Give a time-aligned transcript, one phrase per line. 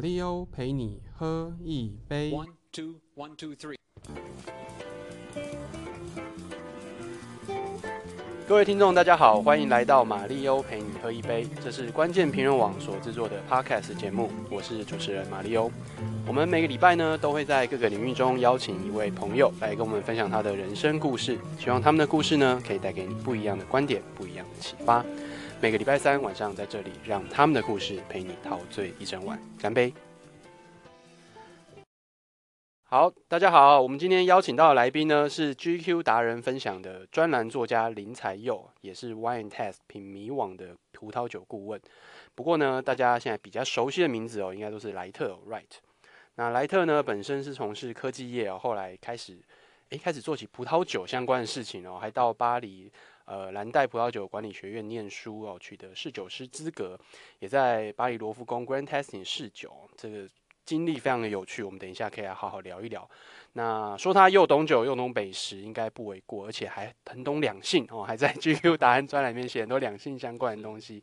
[0.00, 2.32] 马里欧陪你喝一杯。
[2.32, 3.76] One, two, one, two, three.
[8.48, 15.70] 各位听众，大家好，欢迎来到马里欧陪你喝一杯，这是关键评论网所制作的 Podcast 节目，我是主持人马里欧。
[16.26, 25.04] 我们每个礼拜呢，都会在各个领域中邀请一位朋友来跟我们分享他的人生故事，希望他们的故事呢，可以带给你不一样的观点、不一样的启发。
[25.62, 29.92] 每个礼拜三晚上在这里，让他们的故事陪你陶醉一整晚，干杯！
[32.84, 41.78] 好，大家好，我们今天邀请到的来宾呢是 GQ 达人分享的专栏作家林才佑，也是 Wine Test 品迷网的葡萄酒顾问。
[42.34, 45.68] 不过呢，大家现在比较熟悉的名字哦，应该都是莱特、Right。
[46.36, 49.38] 那莱特呢，本身是从事科技业哦，后来开始
[49.90, 52.90] 诶开始做起葡萄酒相关的事情哦，还到巴黎
[53.30, 56.98] 呃蓝带葡萄酒管理学院念书哦，取得侍酒师资格，
[57.38, 60.28] 也在巴黎罗浮宫 Grand Tasting 侍酒，这个
[60.64, 63.08] 经历非常的有趣，我们等一下可以来好好聊一聊。
[63.52, 71.00] 那说他又懂酒又懂美食，应该不为过，而且还很懂两性哦，还在 GQ 答案专栏里面写很多两性相关的东西。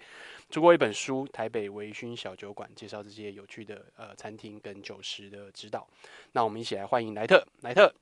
[0.50, 5.88] 出过一本书《台北微醺小酒馆》，介绍这些有趣的呃餐厅跟酒食的指导。
[6.34, 7.94] 那我们一起来欢迎莱特，莱特。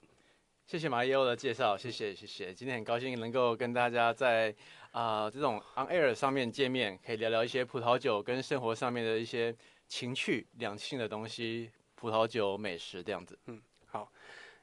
[0.68, 2.52] 谢谢马里欧的介绍，谢谢谢谢。
[2.52, 4.54] 今天很高兴能够跟大家在
[4.92, 9.56] 啊、这种 on air 上面见面，可以聊聊一些葡萄酒跟生活上面的一些
[9.88, 13.38] 情趣两性的东西，葡萄酒美食这样子。
[13.46, 14.12] 嗯好，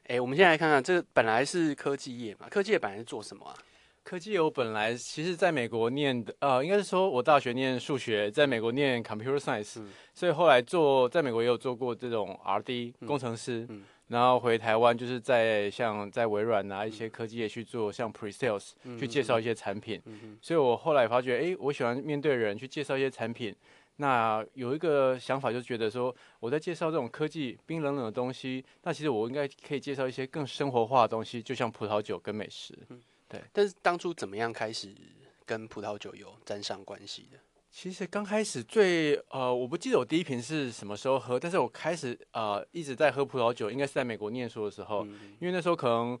[0.07, 3.55] 哎，我们先来看看，这个本来是科技业嘛，科技业本来是做什么啊？
[4.03, 20.01] 科技我本来其实在美国念的，呃，应该是说我大学念数学，在美国念 computer science，、嗯所以后来做在美国也有做过这种 R&D 嗯工程师，嗯然后回台湾就是在像在微软啊一些科技业去做像 pre sales、嗯去介绍一些产品，
[20.41, 23.55] 所以我后来发觉，哎，我喜欢面对人去介绍一些产品。
[23.97, 32.77] 那有一个想法，就觉得说，我在介绍这种科技冰冷冷的东西，那其实我应该可以介绍一些更生活化的东西，就像葡萄酒跟美食。
[33.29, 34.93] 对但是当初怎么样开始
[35.45, 37.37] 跟葡萄酒有沾上关系的？
[37.75, 46.17] 其实刚开始最呃，我不记得我第一瓶是什么时候喝，但是我开始呃一直在喝葡萄酒，应该是在美国念书的时候，嗯因为那时候可能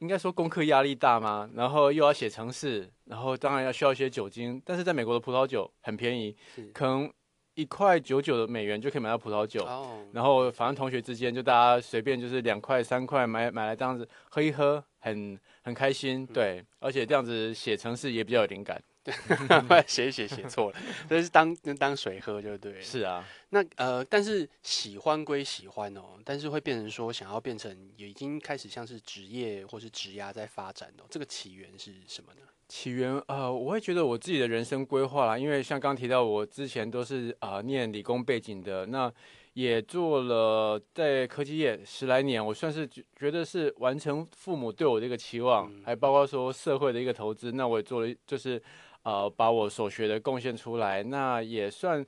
[0.00, 6.36] 应该说功课压力大嘛，然后又要写程式，然后当然要需要一些酒精，但是在美国的葡萄酒很便宜，
[6.74, 7.08] 可能
[7.54, 9.62] 一块九九的美元就可以买到葡萄酒。
[9.64, 18.82] 哦，然后反正同学之间就大家随便就是两块三块买买来这样子喝一喝，很很开心，对，而且这样子写程式也比较有灵感。
[19.86, 22.82] 写一写写错了， 这是当当水喝就对了。
[22.82, 32.40] 是啊，那呃，但是喜欢归喜欢哦，但是会变成说想要变成也已经开始像是职业或是职涯在发展哦，这个起源是什么呢？
[32.68, 39.10] 起源呃，我会觉得我自己的人生规划啦，因为像刚提到我之前都是啊、呃念理工背景的，那
[39.54, 48.62] 也做了在科技业十来年，我算是觉觉得是完成父母对我的一个期望，嗯还包括说社会的一个投资，那我也做了就是
[49.08, 52.04] 呃把我所学的贡献出来，那也算。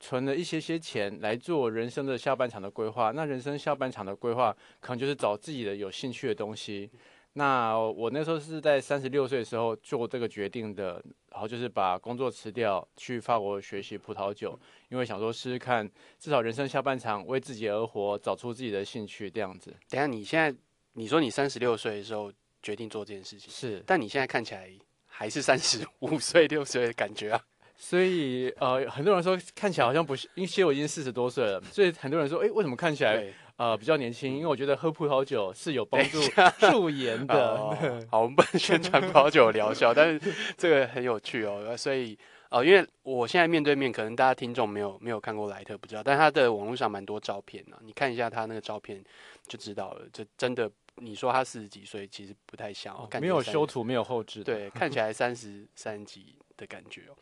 [0.00, 6.90] 存了一些些钱来做人生的下半场的规划，那人生下半场的规划可能就是找自己的有兴趣的东西，
[7.34, 14.58] 那我那时候是在三十六岁的时候做这个决定的，然后就是把工作辞掉，去法国学习葡萄酒，
[14.90, 15.88] 因为想说试试看，
[16.18, 19.74] 至少人生下半场为自己而活，找出自己的兴趣这样子。
[19.88, 20.54] 等下你现在
[20.92, 24.68] 你说你三十六岁的时候决定做这件事情，是，但你现在看起来
[25.16, 27.40] 还是三十五 岁六岁的感觉啊。
[27.76, 33.24] 所以呃，很多人说看起来好像不是，因为其实我已经四十多岁了，所以很多人说，哎，为什么看起来，
[33.56, 34.34] 呃比较年轻？
[34.34, 36.20] 因为我觉得喝葡萄酒是有帮助
[36.70, 37.34] 驻颜的。
[37.56, 37.76] 哦
[38.10, 41.76] 好，我们不能宣传葡萄酒疗效， 但是这个很有趣哦。
[41.76, 42.16] 所以
[42.48, 49.02] 呃，因为我现在面对面，可能大家听众没有没有看过莱特，不知道，但他的网络上蛮多照片啊，你看一下他那个照片
[49.48, 50.02] 就知道了。
[50.12, 54.42] 这真的，你说他四十几岁，其实不太像哦，感觉没有修图，没有后置。
[54.44, 57.16] 对， 看起来三十三十几的感觉哦。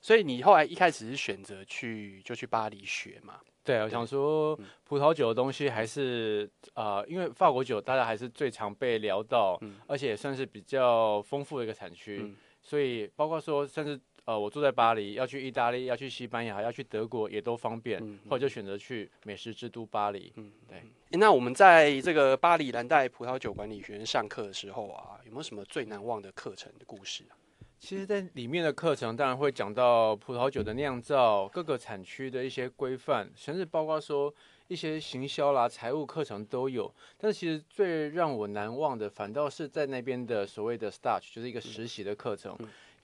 [0.00, 3.40] 所以你后来一开始是选择去就去巴黎学嘛？
[3.64, 20.30] 对，我想说嗯葡萄酒的东西还是呃，因为法国酒大家还是最常被聊到，嗯而且也算是比较丰富的一个产区，嗯所以包括说甚至呃，我住在巴黎，要去意大利，要去西班牙，要去德国也都方便，嗯后来就选择去美食之都巴黎。
[20.36, 20.76] 嗯，对
[21.12, 27.32] 诶那我们在这个巴黎蓝带葡萄酒管理学院上课的时候啊，有没有什么最难忘的课程的故事啊？
[27.78, 34.34] 其实，在里面的课程当然会讲到葡萄酒的酿造、各个产区的一些规范，甚至包括说
[34.66, 36.92] 一些行销啦、财务课程都有。
[37.16, 42.54] 但是，其实最让我难忘的，反倒是在那边的所谓的 stage，就是一个实习的课程。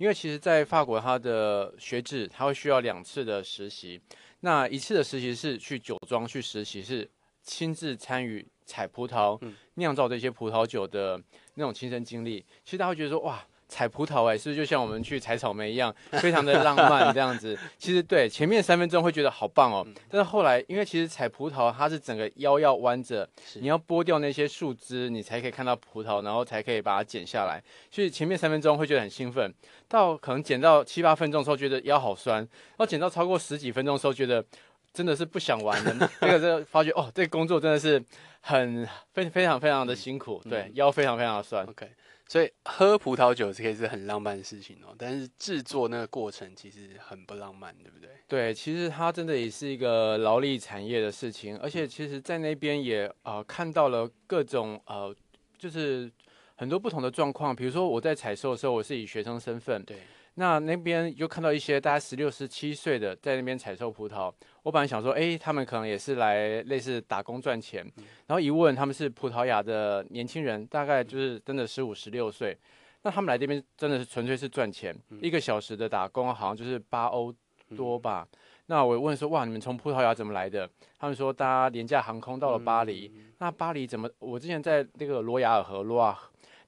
[0.04, 3.98] 因为其实，在法国，他的学制他会需要两次的实习。
[4.40, 7.10] 那一次的实习是去酒庄去实习，是
[7.42, 11.18] 亲自参与采葡萄、嗯酿造这些葡萄酒的
[11.54, 12.44] 那种亲身经历。
[12.66, 17.58] 其实大家会觉得说，哇，采葡萄哎、是不是就像我们去采草莓一样，非常的浪漫这样子？
[17.78, 27.62] 其实对，前面三分钟会觉得好棒哦，但是后来因为其实采葡萄它是整个腰要弯着，你要剥掉那些树枝，你才可以看到葡萄，然后才可以把它剪下来。
[27.90, 29.52] 所以前面三分钟会觉得很兴奋，
[29.88, 34.44] 到可能剪到七八分钟的时候，觉得腰好酸，然后剪到超过十几分钟的时候，觉得
[34.92, 36.10] 真的是不想玩了。
[36.20, 38.02] 这个这个发觉哦，这个工作真的是
[38.40, 41.66] 很非非常非常的辛苦，对嗯腰非常非常的酸。
[41.66, 41.88] OK，
[42.34, 48.10] 所以喝葡萄酒是可以是很浪漫的事情哦，但是制作那个过程其实很不浪漫，对不对？
[48.26, 55.14] 对，其实它真的也是一个劳力产业的事情，而且其实在那边也呃看到了各种呃，
[55.56, 56.10] 就是
[56.56, 57.54] 很多不同的状况。
[57.54, 59.98] 比如说我在采收的时候，我是以学生身份，对，
[60.34, 64.32] 那那边就看到一些大概十六、十七岁的在那边采收葡萄。
[64.62, 67.84] 我本来想说，哎，他们可能也是来类似打工赚钱，
[68.26, 72.56] 然后一问他们是葡萄牙的年轻人，大概就是真的十五、十六岁。
[73.02, 77.32] 那他们来这边真的是纯粹是赚钱，一个小时的打工好像就是八欧
[77.76, 78.26] 多吧。
[78.66, 80.66] 那我问说，哇，你们从葡萄牙怎么来的？
[80.98, 83.12] 他们说搭廉价航空到了巴黎。
[83.38, 84.08] 那巴黎怎么？
[84.18, 86.18] 我之前在那个罗雅尔河罗瓦，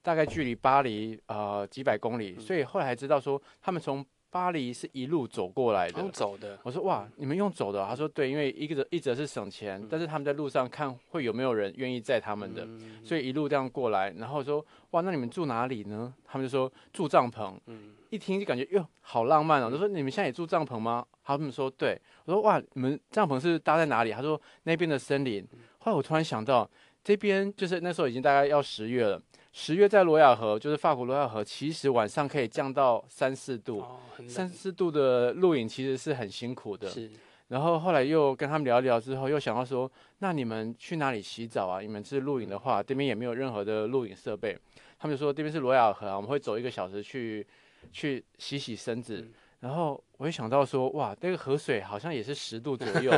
[0.07, 5.99] 大概距离巴黎呃几百公里，所以后来才知道说他们从巴黎是一路走过来的。
[5.99, 7.89] 用走的，我说哇，你们用走的啊？
[7.89, 14.09] 他说对，因为一个一则是省钱，但是他们在路上看会有没有人愿意载他们的，嗯所以一路这样过来。
[14.11, 16.13] 然后说哇，那你们住哪里呢？
[16.23, 17.53] 他们就说住帐篷。
[17.65, 19.69] 嗯一听就感觉哟，好浪漫哦！
[19.69, 21.05] 就说你们现在也住帐篷吗？
[21.25, 21.99] 他们说对。
[22.23, 24.13] 我说哇，你们帐篷是搭在哪里？
[24.13, 25.45] 他说那边的森林。
[25.79, 26.69] 后来我突然想到，
[27.03, 29.21] 这边就是那时候已经大概要十月了。
[29.59, 33.79] 十月在罗亚河，就是法国罗亚河，其实晚上可以降到三四度。
[33.79, 36.87] 哦，三四度的露营其实是很辛苦的。
[36.87, 37.09] 是
[37.47, 41.81] 然后后来又跟他们聊一聊之后，又想到说，那你们去哪里洗澡啊？
[41.81, 44.55] 你们是露营的话，这边也没有任何的露营设备。
[44.99, 47.45] 他们就说这边是罗亚河啊，我们会走一个小时去
[47.91, 49.21] 去洗洗身子。
[49.21, 53.11] 嗯然后我就想到说，哇，那个河水好像也是十度左 右。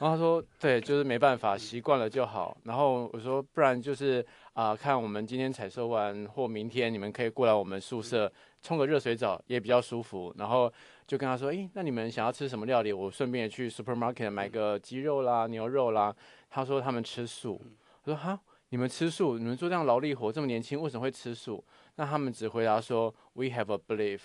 [0.00, 2.56] 然后他说，对，就是没办法，习惯了就好。
[2.64, 4.24] 然后我说，不然就是
[4.58, 8.28] 啊、看我们今天采收完或明天，你们可以过来我们宿舍
[8.60, 10.34] 冲个热水澡，也比较舒服。
[10.36, 10.68] 然后
[11.06, 12.92] 就跟他说，诶，那你们想要吃什么料理？
[12.92, 16.12] 我顺便也去 supermarket 买个鸡肉啦、牛肉啦。
[16.50, 17.62] 他说他们吃素。
[18.02, 18.36] 我说哈，
[18.70, 19.38] 你们吃素？
[19.38, 21.64] 你们做这样劳力活，这么年轻，为什么会吃素？
[21.94, 24.22] 那他们只回答说，We have a belief，、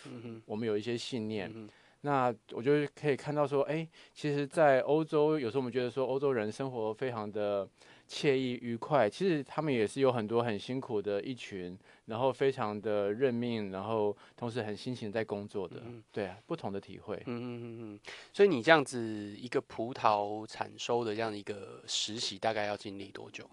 [0.48, 1.52] 我们有一些信念。
[1.54, 1.70] 嗯
[2.06, 7.66] 那我就可以看到说，哎，其实，在欧洲，有时候我们觉得说欧洲人生活非常的
[8.14, 11.76] 惬意愉快，其实他们也是有很多很辛苦的一群，
[12.06, 15.82] 然后非常的认命，然后同时很辛勤在工作的，
[16.12, 17.16] 对啊，不同的体会。
[17.26, 18.00] 嗯嗯嗯嗯，
[18.32, 19.00] 所以你这样子
[19.36, 23.50] 一个葡萄产收的这样一个实习，大概要经历多久？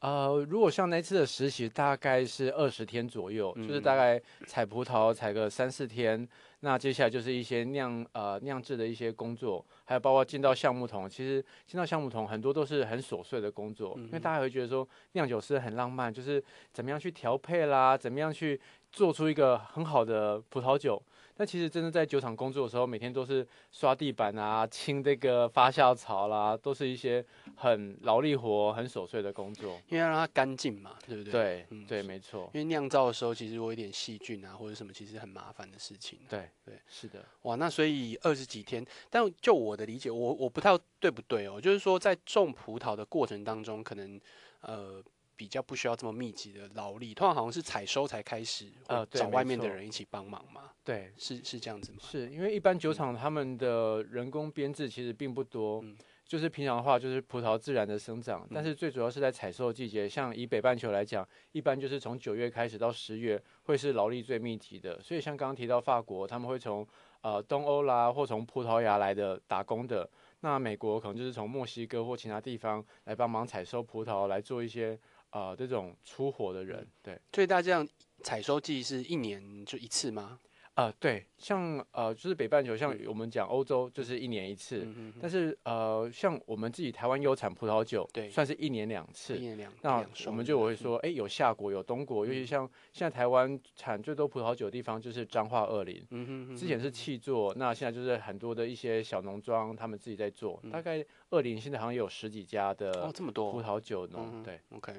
[0.00, 6.26] 呃，如果像那次的实习，大概是二十天左右，就是大概采葡萄采个三四天，
[6.60, 11.10] 那接下来就是一些酿呃酿制的一些工作，还有包括进到橡木桶。
[11.10, 16.42] 其实进到橡木桶很多都是很琐碎的工作，因为大家会觉得说酿酒师很浪漫，就是
[16.72, 18.60] 怎么样去调配啦，怎么样去
[18.92, 21.02] 做出一个很好的葡萄酒。
[21.38, 27.24] 但其实真的在酒厂工作的时候，每天都是刷地板啊、清这个发酵槽啦，都是一些
[27.54, 29.80] 很劳力活、很琐碎的工作。
[29.88, 31.32] 因为要让它干净嘛，对不对？
[31.32, 36.18] 对嗯对，没错，因为酿造的时候，其实如果有一点细菌啊或者什么，其实很麻烦的事情。
[36.28, 44.20] 对对，是的，哇，那所以二十几天，但就我的理解，我我不太对不对哦，就是说在种葡萄的过程当中，可能
[44.62, 45.00] 呃
[45.38, 51.98] 比较不需要这么密集的劳力，通常好像是采收才开始，呃找外面的人一起帮忙嘛，对，是是这样子吗？
[52.02, 66.86] 是因为一般酒厂他们的人工编制其实并不多，嗯就是平常的话就是葡萄自然的生长，但是最主要是在采收季节，像以北半球来讲，一般就是从九月开始到十月会是劳力最密集的，所以像刚刚提到法国，他们会从
[67.22, 70.06] 呃东欧啦或从葡萄牙来的打工的，
[70.40, 74.98] 那美国可能就是从墨西哥或其他地方来帮忙采收葡萄来做一些
[75.30, 77.20] 呃这种出活的人，对。
[77.32, 77.86] 所以大家这样
[78.22, 80.38] 采收季是一年就一次吗？
[80.78, 89.34] 啊、对，像呃，就是北半球，像我们讲欧洲，就是一年一次，嗯嗯但是呃，像我们自己台湾优产葡萄酒，对算是一年两一次。
[89.38, 103.50] 年两那我们就会说，哎、有夏国，有东国，尤其像现在台湾产最多葡萄酒的地方就是彰化二林，嗯哼哼之前是气做，那现在就是很多的一些小农庄，他们自己在做，大概二林现在好像也有十几家哦的这么多。
[103.50, 104.94] 葡萄酒农，嗯对，OK，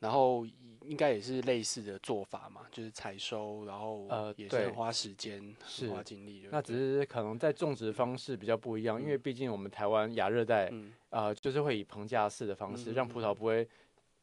[0.00, 0.44] 然后
[0.84, 6.46] 应该也是类似的做法嘛，就是采收，然后呃也是花时间、是花精力。
[6.50, 13.68] 那只是可能在种植方式比较不一样，因为毕竟我们台湾亚热带，嗯呃，就是会以棚架式的方式，让葡萄不会，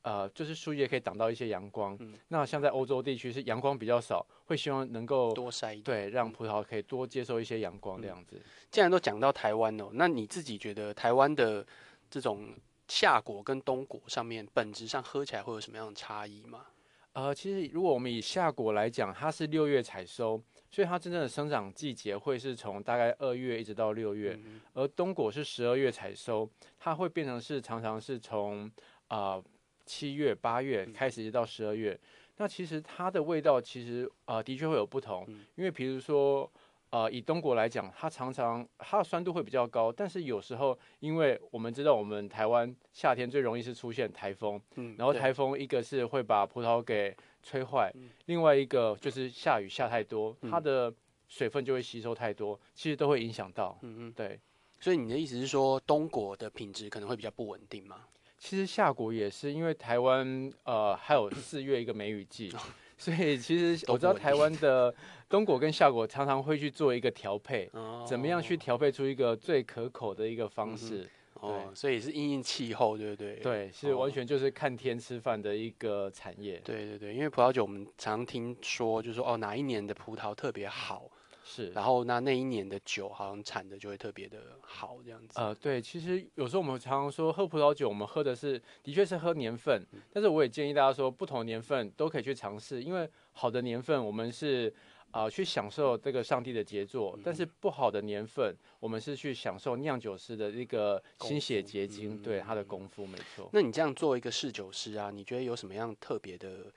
[0.01, 1.95] 呃，就是树叶可以挡到一些阳光。
[1.99, 5.83] 嗯那像在欧洲地区是阳光比较少，会希望能够多晒一点。
[5.83, 8.41] 对让葡萄可以多接受一些阳光这样子。
[8.71, 11.65] 既然都讲到台湾哦，那你自己觉得台湾的
[12.09, 12.49] 这种
[12.87, 16.65] 夏果跟冬果上面本质上喝起来会有什么样的差异吗？
[17.13, 20.39] 呃，其实如果我们以夏果来讲，它是六月采收，
[20.69, 28.71] 所以它真正的生长季节会是从大概二月一直到六月，嗯而冬果是十二月采收，它会变成是常常是从
[29.07, 29.41] 啊
[29.85, 31.99] 七月八月嗯开始一直到十二月。
[32.37, 36.47] 那其实它的味道其实呃的确会有不同，嗯因为比如说
[36.89, 50.93] 呃以冬果来讲，它常常它的酸度会比较高，但是有时候因为我们知道我们台湾夏天最容易是出现台风，嗯然后台风一个是会把葡萄给吹坏，嗯另外一个就是下雨下太多，它嗯的
[51.27, 53.77] 水分就会吸收太多，其实都会影响到。
[53.81, 54.39] 嗯嗯，对，
[54.79, 58.05] 所以你的意思是说冬果的品质可能会比较不稳定吗？
[58.37, 62.53] 其实夏果也是因为台湾呃还有四月一个梅雨季，
[62.97, 64.93] 所以其实我知道台湾的
[65.29, 71.09] 冬果跟夏果常常会去做一个调配，哦怎么样去调配出一个最可口的一个方嗯式。
[71.39, 73.35] 哦，所以是因应气候，对不对？
[73.35, 76.59] 对，是哦完全就是看天吃饭的一个产业。
[76.65, 81.07] 对对对，因为葡萄酒我们常听说，就是说哦哪一年的葡萄特别好，
[81.47, 81.69] 是。
[81.69, 85.39] 然后那那一年的酒好像产的就会特别的好，这样子。
[85.39, 94.73] 呃，对，其实有时候我们常常说喝葡萄酒，我们喝的是的确是喝年份，但是我也建议大家说，不同年份都可以去尝试，因为好的年份我们是
[95.11, 103.49] 啊、呃去享受这个上帝的杰作，但是不好的年份我们是去享受酿酒师的一个心血结晶，对他的嗯功夫没错。
[103.53, 106.71] 那你这样做一个侍酒师啊，你觉得有什么样特别的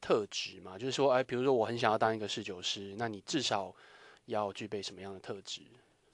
[0.00, 0.78] 特质吗？
[0.78, 3.74] 就是说，哎，比如说我很想要当一个侍酒师，那你至少
[4.26, 5.62] 要具备什么样的特质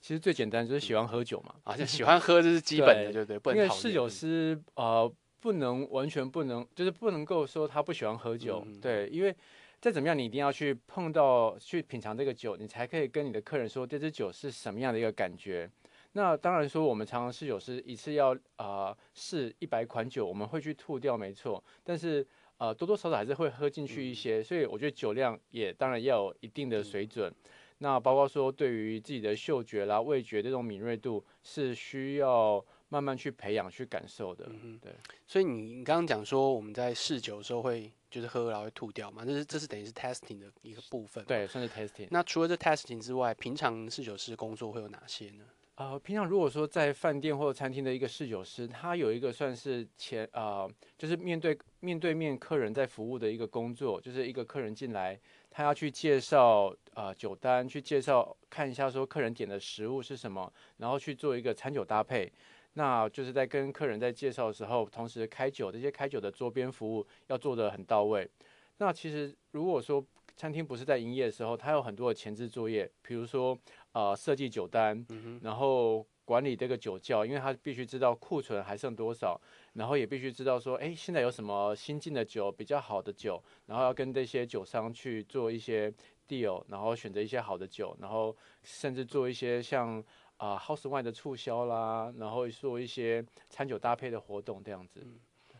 [0.01, 1.75] 其实最简单就是喜欢喝酒嘛，啊？
[1.75, 3.39] 就喜欢喝，这是基本的，对对不对？
[3.39, 5.11] 不因为侍酒师呃
[5.41, 9.35] 不能完全不能，就是不能够说他不喜欢喝酒，嗯对，因为
[9.81, 15.69] 再怎么样你一定要去碰到去品尝这个酒，你才可以跟你的客人说这支酒是什么样的一个感觉。
[16.13, 22.25] 那当然说我们常常侍酒师一次要啊试一百款酒，我们会去吐掉没错，但是
[22.57, 27.33] 呃多多少少还是会喝进去一些，所以我觉得酒量也当然要有一定的水准。
[27.79, 34.45] 那包括说对于自己的嗅觉啦、味觉这种敏锐度是需要慢慢去培养、去感受的。
[34.49, 34.91] 嗯对，
[35.25, 41.23] 所以你你刚刚讲说我们在试酒的时候会就是喝然后会吐掉嘛，这是这是等于是 testing 的一个部分。。
[41.25, 42.07] 对，算是 testing。
[42.11, 45.45] 那除了这 testing 之外，平常试酒师工作会有哪些呢？
[45.75, 55.17] 呃，平常如果说在饭店或者餐厅的一个侍酒师，他有一个算是前呃，就是面对面对面客人在服务的一个工作，就是一个客人进来，
[55.49, 62.31] 他要去介绍呃酒单，去介绍看一下说客人点的食物是什么，然后去做一个餐酒搭配。
[62.73, 68.29] 那就是在跟客人在介绍的时候，同时开酒这些开酒的桌边服务要做得很到位。
[68.77, 70.05] 那其实如果说
[70.37, 73.57] 餐厅不是在营业的时候，它有很多的前置作业，比如说
[73.91, 75.05] 呃设计酒单，
[75.41, 79.41] 然后管理这个酒窖，因为他必须知道库存还剩多少，
[79.73, 85.91] 然后也必须知道说，哎，现在有什么新进的酒比较好的酒，然后要跟这些酒商去做一些
[86.27, 90.03] deal，然后选择一些好的酒，然后甚至做一些像
[90.37, 95.03] 啊、house wine 的促销啦，然后做一些餐酒搭配的活动这样子。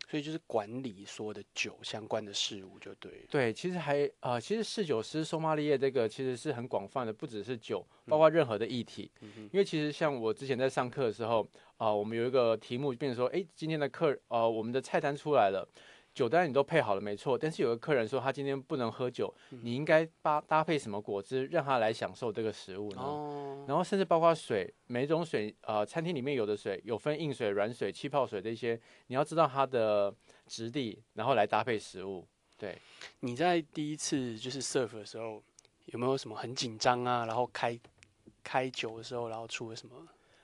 [0.09, 3.27] 所以就是管理所有的酒相关的事物就对了。
[3.29, 9.11] 对，其实还呃，其实侍酒师、收马利叶这个其实是很广泛的，不只是酒，包括任何的议题。
[9.51, 11.47] 因为其实像我之前在上课的时候，
[11.77, 15.67] 啊、我们有一个题目，变成说，哎，今天的课，呃，我们的菜单出来了。
[16.19, 23.01] 酒单你都配好了没错，但是有个客人说他今天不能喝酒，你应该搭搭配什么果汁让他来享受这个食物呢？
[23.01, 30.13] 哦，然后甚至包括水，每种水，呃，餐厅里面有的水有分硬水、软水、气泡水这些，你要知道它的
[30.45, 32.27] 质地，然后来搭配食物。
[32.57, 32.77] 对，
[33.21, 35.41] 你在第一次就是 serve 的时候，
[35.85, 37.25] 有没有什么很紧张啊？
[37.25, 37.79] 然后开
[38.43, 39.95] 开酒的时候，然后出了什么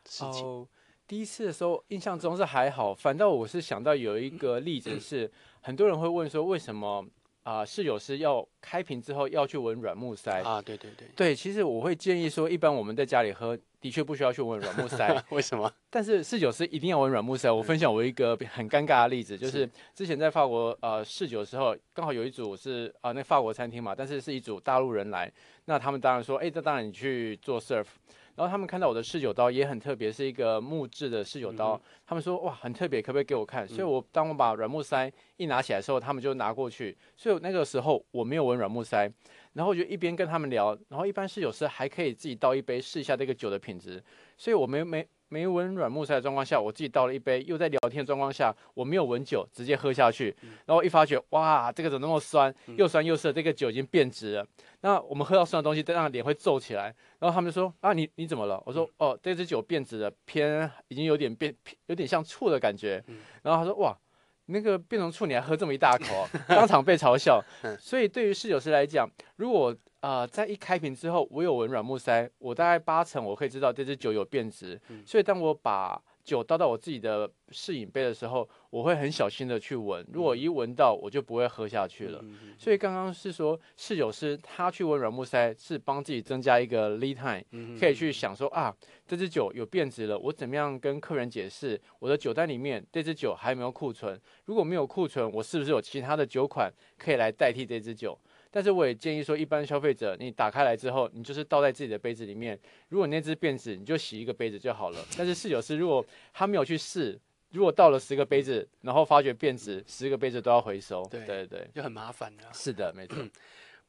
[0.05, 0.47] 事情？
[0.47, 0.65] 哦，
[1.05, 5.31] 第一次的时候印象中是还好，反倒我是想到有一个例子是，
[5.65, 7.03] 很多人会问说为什么
[7.41, 10.43] 啊侍酒师要开瓶之后要去闻软木塞？
[10.43, 15.71] 啊，对对对，对，其实我会建议说，一般我们在家里喝的确不需要去闻软木塞， 为什么？
[15.89, 17.51] 但是侍酒师一定要闻软木塞。
[17.51, 25.33] 我分享我一个很尴尬的例子，就是之前在法国呃试酒的时候，刚好有一组是啊、那法国餐厅嘛，但是是一组大陆人来，
[25.65, 27.87] 那他们当然说，哎，这当然你去做 serve。
[28.35, 33.67] 然后他们看到我的试酒刀也很特别，是一个木质的试酒刀，嗯他们说哇很特别，可不可以给我看？
[33.67, 39.11] 所以我当我把软木塞一拿起来的时候，他们就拿过去，所以那个时候我没有闻软木塞，
[39.53, 44.03] 然后我就一边跟他们聊，然后一般试酒师还可以自己倒一杯试一下这个酒的品质，
[44.37, 45.07] 所以我没没。
[45.29, 54.47] 没闻软木塞的状况下，我自己倒了一杯，又在聊天的状况下，我没有闻酒，直接喝下去，然后一发觉，哇，这个怎么那么酸，又酸又涩，这个酒已经变质了。
[54.81, 56.93] 那我们喝到酸的东西，让脸会皱起来。
[57.19, 58.61] 然后他们就说啊，你你怎么了？
[58.65, 61.53] 我说哦，这支酒变质了，偏已经有点变，
[61.87, 63.03] 有点像醋的感觉。
[63.41, 63.97] 然后他说哇，
[64.45, 67.43] 那个变成醋你还喝这么一大口哦， 当场被嘲笑。
[67.79, 74.79] 所以对于侍酒师来讲，如果啊，在一开瓶之后，我有闻软木塞，我大概八成我可以知道这支酒有变质。
[75.03, 80.05] 所以当我把酒倒到我自己的试饮杯的时候，我会很小心的去闻。
[80.13, 82.23] 如果一闻到，我就不会喝下去了。
[82.55, 88.71] 所以刚刚是说侍酒师他去闻软木塞，是帮自己增加一个 lead time，可以去想说啊，
[89.07, 94.21] 这支酒有变质了，我怎么样跟客人解释我的酒单里面这支酒还有没有库存？
[94.45, 98.15] 如果没有库存，我是不是有其他的酒款可以来代替这支酒？
[98.55, 102.57] 但是我也建议说，一般消费者你打开来之后，你就是倒在自己的杯子里面。
[102.87, 105.05] 如果那只变质，你就洗一个杯子就好了。
[105.17, 107.19] 但是侍酒师如果他没有去试，
[107.51, 111.05] 如果倒了十个杯子，然后发觉变质，十个杯子都要回收。
[111.11, 113.17] 对对对，就很麻烦的、是的，没错。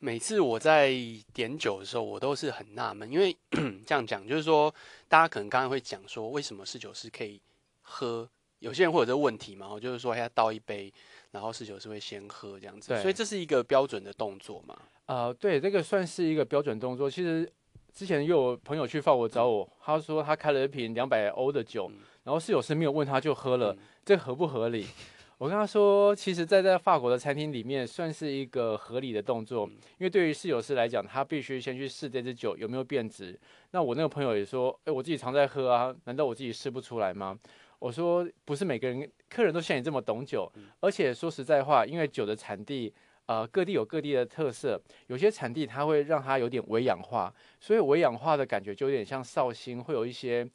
[0.00, 0.92] 每次我在
[1.32, 3.37] 点酒的时候，我都是很纳闷，因为
[3.87, 4.75] 这样讲就是说，
[5.06, 7.40] 大家可能刚刚会讲说，为什么侍酒师可以
[7.82, 8.28] 喝？
[8.58, 10.92] 有些人会有这个问题嘛，我就是说他倒一杯。
[11.37, 14.75] 然后侍酒师会先喝这样子，所以这是一个标准的动作嘛？
[15.05, 17.11] 呃，对，这个算是一个标准动作。
[17.11, 17.47] 其实
[17.93, 21.93] 之前又有朋友去法国找我，他说他开了一瓶两百欧的酒，
[22.25, 24.87] 然后侍酒师没有问他就喝了，这合不合理？
[25.37, 29.66] 我跟他说，其实在在法国的餐厅里面算是一个合理的动作，
[29.99, 33.38] 因为对于侍酒师来讲，他必须先去试这支酒有没有变质。
[33.73, 37.38] 那我那个朋友也说，哎，我自己常在喝啊，难道我自己试不出来吗？
[37.78, 42.92] 我说不是每个人客人都像你这么懂酒，而且说实在话，因为酒的产地，
[43.26, 50.49] 呃，各地有各地的特色，有些产地它会让它有点微氧化，所以微氧化的感觉就有点像绍兴，会有一些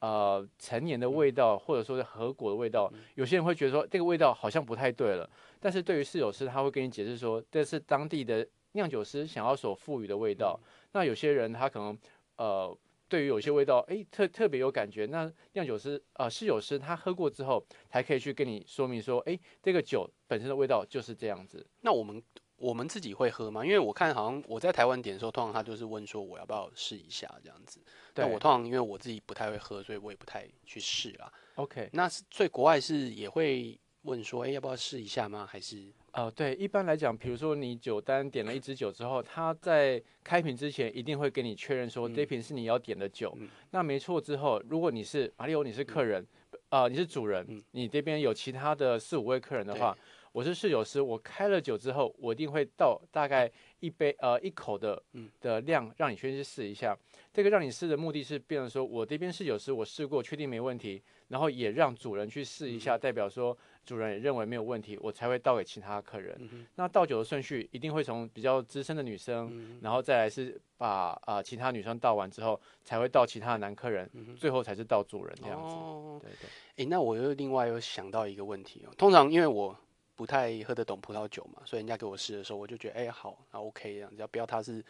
[0.00, 2.92] 呃陈年的味道，或者说是核果的味道。
[3.14, 10.60] 有些人会觉得说这个味道好像不太对了，但是对于侍酒师，他会跟你解释说这是当地的酿酒师想要所赋予的味道。
[10.92, 11.98] 那有些人他可能
[12.36, 12.76] 呃。
[13.08, 15.06] 对于有些味道，哎，特特别有感觉。
[15.06, 21.66] 那酿酒师啊，侍酒师他喝过之后，才可以去跟你说明说，哎，这个酒本身的味道就是这样子。
[21.80, 22.22] 那我们
[22.56, 23.64] 我们自己会喝吗？
[23.64, 27.80] 因为我看好像我在台湾点的时候，通常他就是问说我要不要试一下这样子。
[28.12, 31.32] 对，我通常因为我自己不太会喝，所以我也不太去试啦。
[31.54, 35.46] OK，那所以国外是也会问说，哎，要不要试一下吗？
[35.50, 35.92] 还是？
[36.14, 43.36] 哦，对，一般来讲，比如说你酒单点了一支酒之后，他在开瓶之前一定会跟你确认说这瓶是你要点的酒。
[43.70, 46.26] 那没错之后，如果你是马里欧，你是客人，
[46.70, 49.96] 呃，你是主人，你这边有其他的四五位客人的话，
[50.32, 53.48] 我是侍酒师，我开了酒之后，我一定会倒大概
[53.80, 55.00] 一杯呃一口的
[55.40, 56.98] 的量，让你先去试一下。
[57.32, 63.56] 这个让你试的目的是，变成说我这边侍酒师我试过，确定没问题，然后也让主人去试一下，代表说。
[63.88, 66.38] 主人也认为没有问题，我才会倒给其他客人。
[66.74, 75.74] 那倒酒的顺序一定会从比较资深的女生，然后再来是把啊其他女生倒完之后，才会到其他的男客人，最后才是倒主人这样子。
[76.20, 76.84] 对对。
[76.84, 78.92] 哎，那我又另外又想到一个问题哦。
[78.98, 79.74] 通常因为我
[80.14, 84.84] 不太喝得懂葡萄酒嘛，所以人家给我试的时候，我就觉得哎好，那 OK 这样，子要不要它是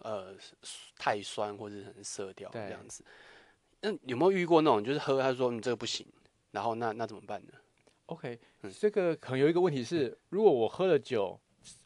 [0.00, 0.34] 呃
[0.98, 3.04] 太酸或者很涩掉这样子。
[3.80, 6.06] 那有没有遇过那种就是喝他说你这个不行，
[6.50, 7.52] 然后那那怎么办呢
[8.06, 8.38] ？OK，
[8.78, 11.38] 这个可能有一个问题是，如果我喝了酒，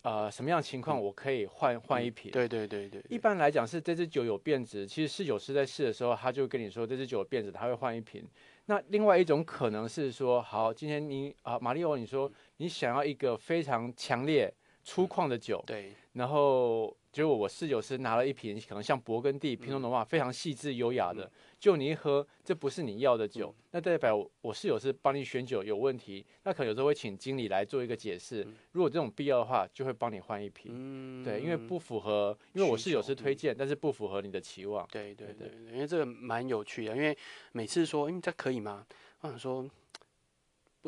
[0.03, 2.33] 呃，什么样情况我可以换换一瓶？
[2.33, 3.03] 对对对对。
[3.09, 8.27] 一般来讲是这支酒有变质，其实试酒师在试的时候，他就跟你说这支酒有变质，他会换一瓶。
[8.67, 14.53] 那另外一种可能是说，好，今天你啊，马里奥，你说你想要一个非常强烈
[14.89, 21.31] 粗犷的酒，对，然后结果我侍酒师拿了一瓶，可能像勃艮第、品种的话，非常细致优雅的。
[21.61, 28.47] 就你一喝，这不是你要的酒，那代表我室友是帮你选酒有问题，那可能有时候会请经理来做一个解释。
[28.73, 31.23] 如果这种必要的话，就会帮你换一瓶。
[31.23, 34.89] 对，因为不符合，因为我室友是推荐，但是不符合你的期望。
[34.91, 37.15] 对对对，因为这个蛮有趣的，因为
[37.53, 38.87] 每次说，嗯，这可以吗？
[39.21, 39.69] 我想说，不，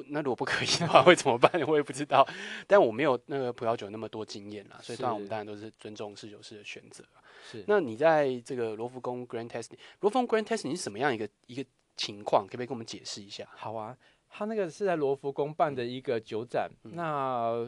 [0.08, 1.50] 那如果不可以的话 会怎么办？
[1.66, 2.26] 我也不知道。
[2.66, 7.04] 但我没有那个葡萄酒那么多经验啦，所以当然我们当然都是尊重侍酒师的选择。
[7.50, 11.64] 是，那你在这个罗浮宫 Grand Testing，罗浮宫 Grand Testing 是什么样一个一个
[11.96, 12.46] 情况？
[12.46, 13.46] 可不可以跟我们解释一下？
[13.54, 13.96] 好啊，
[14.28, 17.66] 他那个是在罗浮宫办的一个酒展，那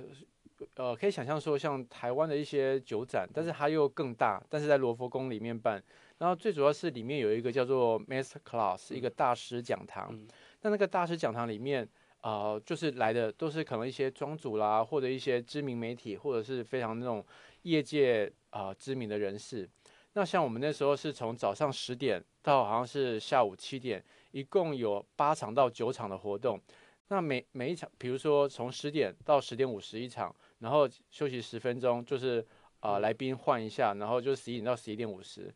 [0.76, 5.82] 呃可以想象说像台湾的一些酒展，但是它又更大，但是在罗浮宫里面办。
[6.18, 10.08] 然后最主要是里面有一个叫做 Master Class，一个大师讲堂。
[10.12, 10.28] 嗯
[10.64, 11.88] 那那个大师讲堂里面，
[12.22, 17.24] 呃，就是来的都是可能一些庄主啦，或者一些知名媒体，或者是非常那种
[17.62, 19.68] 业界啊、知名的人士。
[20.14, 26.60] 那像我们那时候是从早上十点到好像是下午七点，一共有八场到九场的活动。
[27.08, 32.40] 那每每一场，比如说从十点到十点五十一场，然后休息十分钟，就是
[32.80, 35.52] 啊、呃来宾换一下，然后就十一点到十一点五十。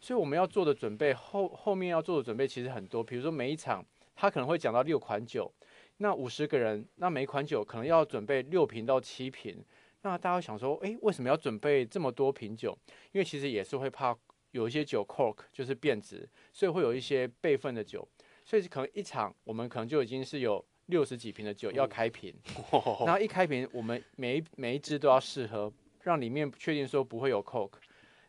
[0.00, 5.52] 所以我们要做的准备后后面要做的准备其实很多，比如说每一场他可能会讲到六款酒，
[5.98, 9.64] 那五十个人，那每一款酒可能要准备六瓶到七瓶。
[10.02, 12.76] 那大家会想说，诶，为什么要准备这么多瓶酒？
[13.12, 14.16] 因为其实也是会怕
[14.52, 18.06] 有一些酒 cork 就是变质，所以会有一些备份的酒，
[18.44, 22.32] 所以可能一场我们可能就已经是有六十几瓶的酒要开瓶，
[23.04, 27.72] 然后一开瓶我们每一每一支都要试喝，让里面确定说不会有 cork。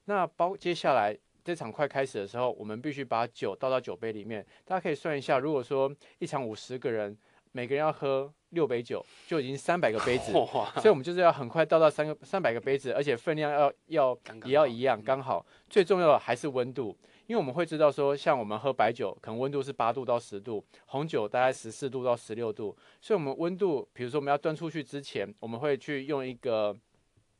[0.06, 4.44] 那包接下来这场快开始的时候，我们必须把酒倒到酒杯里面。
[4.66, 7.16] 大家可以算一下，如果说一场五十个人，
[7.58, 10.32] 每个人要喝六杯酒，就已经三百个杯子。
[10.78, 15.44] 所以我们就是要很快倒到三个三百个杯子，而且分量要要也要一样，刚好。
[15.68, 26.78] 最重要的还是温度，因为我们会知道说，像我们喝白酒，可能温度是八度到十度，红酒大概十四度到十六度，所以我们温度，比如说我们要端出去之前，我们会去用一个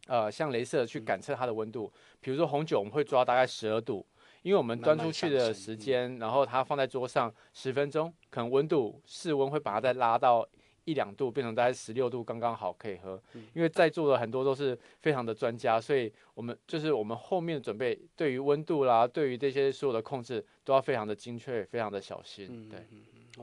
[0.08, 4.04] 呃像镭射去感测它的温度，比如说红酒我们会抓大概十二度。
[4.42, 10.48] 因为我们端出去的时间，然后它放在桌上十分钟，可能温度室温会把它再拉到
[10.86, 13.22] 一两度，变成大概十六度，刚刚好可以喝。
[13.34, 22.48] 嗯因为在座的很多都是非常的专家，所以我们就是我们后面准备对于温度啦，对于这些所有的控制都要非常的精确，非常的小心。
[22.50, 22.88] 嗯对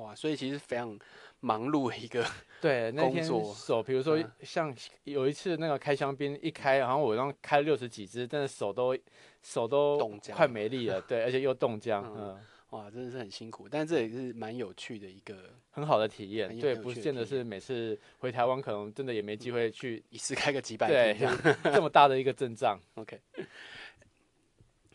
[0.00, 0.98] 哇，所以其实非常
[1.44, 2.24] 忙碌的一个，
[2.61, 4.30] 对，那天手，比如说嗯。
[4.42, 8.96] 像有一次那个开香槟一开，然后我刚开六十几支，但是手都
[9.42, 10.35] 手都冻僵。
[10.35, 12.35] 快没力了，对，而且又冻僵，嗯。
[12.35, 12.40] 嗯。
[12.70, 21.16] 哇，真的是很辛苦，但这也是蛮有趣的一个，很好的体验对，不见得是每次回台湾可能真的也没机会去， 一次开个几百对
[21.72, 22.76] 这么大的一个阵仗。
[22.94, 23.20] OK，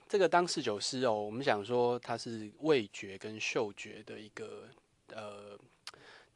[0.10, 4.68] 这个当侍酒师哦，我们想说它是味觉跟嗅觉的一个
[5.14, 5.58] 呃，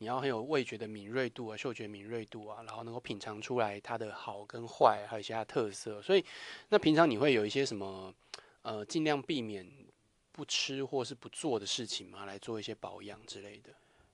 [0.04, 6.02] 你要很有味觉的敏锐度啊，嗅觉敏锐度啊，然后能够品尝出来它的好跟坏，还有一些它的特色。
[6.02, 6.26] 所以，
[6.68, 8.14] 那平常你会有一些什么
[8.64, 9.66] 呃，尽量避免
[10.34, 12.26] 不吃或是不做的事情吗？
[12.26, 13.70] 来做一些保养之类的。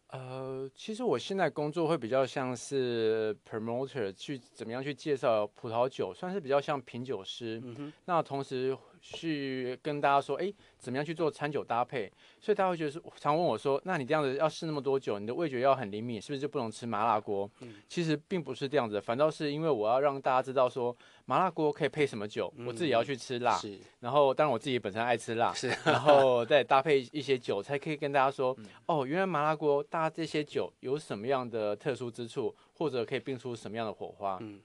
[0.09, 7.59] 呃，其实我现在工作会比较像是 promoter，去怎么样去介绍葡萄酒，算是比较像品酒师。
[7.63, 12.11] 嗯，那同时去跟大家说，哎，怎么样去做餐酒搭配？
[12.39, 17.49] 所以大家会觉得说，常问我说，那你这样子要试那么多酒，你的味觉要很灵敏，是不是就不能吃麻辣锅？
[17.61, 23.59] 嗯其实并不是这样子，反倒是因为我要让大家知道说，麻辣锅可以配什么酒，我自己也要去吃辣。
[23.99, 34.37] 然后，当然我自己本身爱吃辣，是，然后再搭配一些酒，才可以跟大家说，嗯哦，原来麻辣锅搭这些酒有什么样的特殊之处，或者可以并出什么样的火花。
[34.41, 34.59] 嗯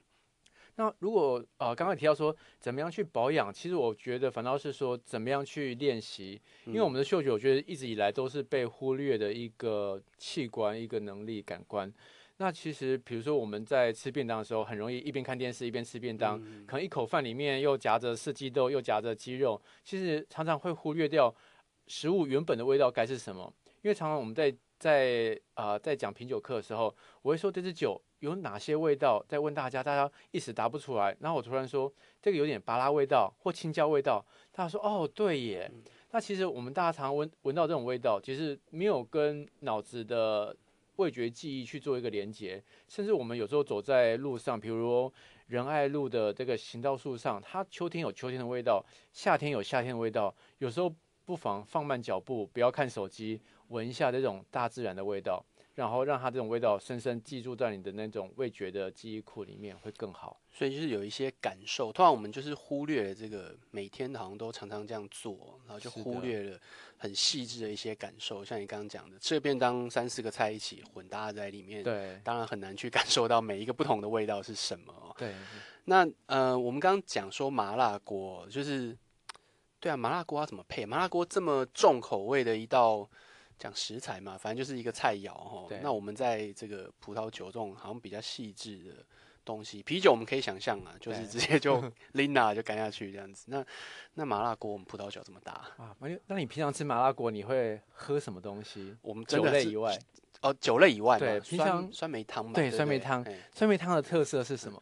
[0.77, 11.91] 那如果呃刚刚也提到说怎么样去保养，其实我觉得反倒是说怎么样去练习，因为我们的嗅觉，我觉得一直以来都是被忽略的一个器官、一个能力、感官。
[12.37, 21.33] 那其实比如说我们在吃便当的时候，很容易一边看电视一边吃便当，嗯可能一口饭里面又夹着四季豆，又夹着鸡肉，其实常常会忽略掉
[21.87, 23.53] 食物原本的味道该是什么。
[23.81, 31.15] 因为常常我们在在啊、呃在讲品酒课的时候，我会说这支酒有哪些味道，在问大家，大家一时答不出来。
[31.19, 35.71] 然后我突然说这个有点巴拉味道或青椒味道，大家说哦对耶。
[36.11, 40.55] 那其实我们大家常常闻闻到这种味道，其实没有跟脑子的
[40.95, 45.11] 味觉记忆去做一个连接，甚至我们有时候走在路上，比如
[45.47, 50.89] 仁爱路的这个行道树上，它秋天有秋天的味道，夏天有夏天的味道，有时候
[51.25, 55.43] 不妨放慢脚步，不要看手机，闻一下这种大自然的味道，
[55.75, 60.39] 然后让它这种味道深深记住在你的那种味觉的记忆库里面，会更好。
[60.51, 66.57] 所以就是有一些感受，通常我们就是忽略了这个，每天好像都常常这样做，然后就忽略了
[66.97, 68.43] 很细致的一些感受。
[68.45, 75.13] 像你刚刚讲的，吃个便当三四个菜一起混搭在里面，对当然很难去感受到每一个不同的味道是什么哦。
[75.17, 75.33] 对，
[75.83, 78.97] 那呃，我们刚刚讲说麻辣锅，就是
[79.81, 80.85] 对啊，麻辣锅要怎么配？
[80.85, 83.09] 麻辣锅这么重口味的一道。
[83.57, 85.79] 讲食材嘛，反正就是一个菜肴哈对。
[85.81, 89.05] 那我们在这个葡萄酒这种好像比较细致的
[89.43, 93.45] 东西，啤酒我们可以想象啊，就是直接就 拎拿就干下去这样子。
[93.47, 93.65] 那
[94.15, 95.53] 那麻辣锅我们葡萄酒怎么搭？
[95.77, 98.95] 啊，那你那你平常吃麻辣锅，你会喝什么东西？
[99.01, 99.97] 我们真酒类以外，
[100.41, 104.81] 哦，酒类以外，对平常酸梅汤嘛，对酸梅汤哎酸梅汤的特色是什么？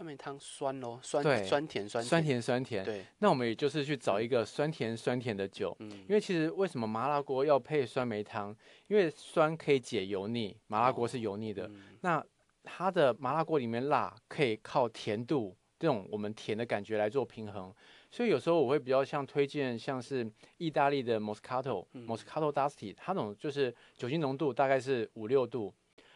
[0.00, 2.82] 酸梅汤酸咯，酸酸甜酸酸甜酸甜。
[2.82, 8.56] 对，那我们也就是去找一个酸甜酸甜的酒，嗯因为其实为什么麻辣锅要配酸梅汤？
[8.88, 11.68] 因为酸可以解油腻，麻辣锅是油腻的。
[11.68, 12.24] 嗯那
[12.64, 17.70] 它的麻辣锅里面辣可以靠甜度这种我们甜的感觉来做平衡，
[18.10, 25.74] 所以有时候我会比较像推荐像是意大利的 Moscato、嗯 Moscato d'Asti，它那种就是酒精浓度大概是五六度，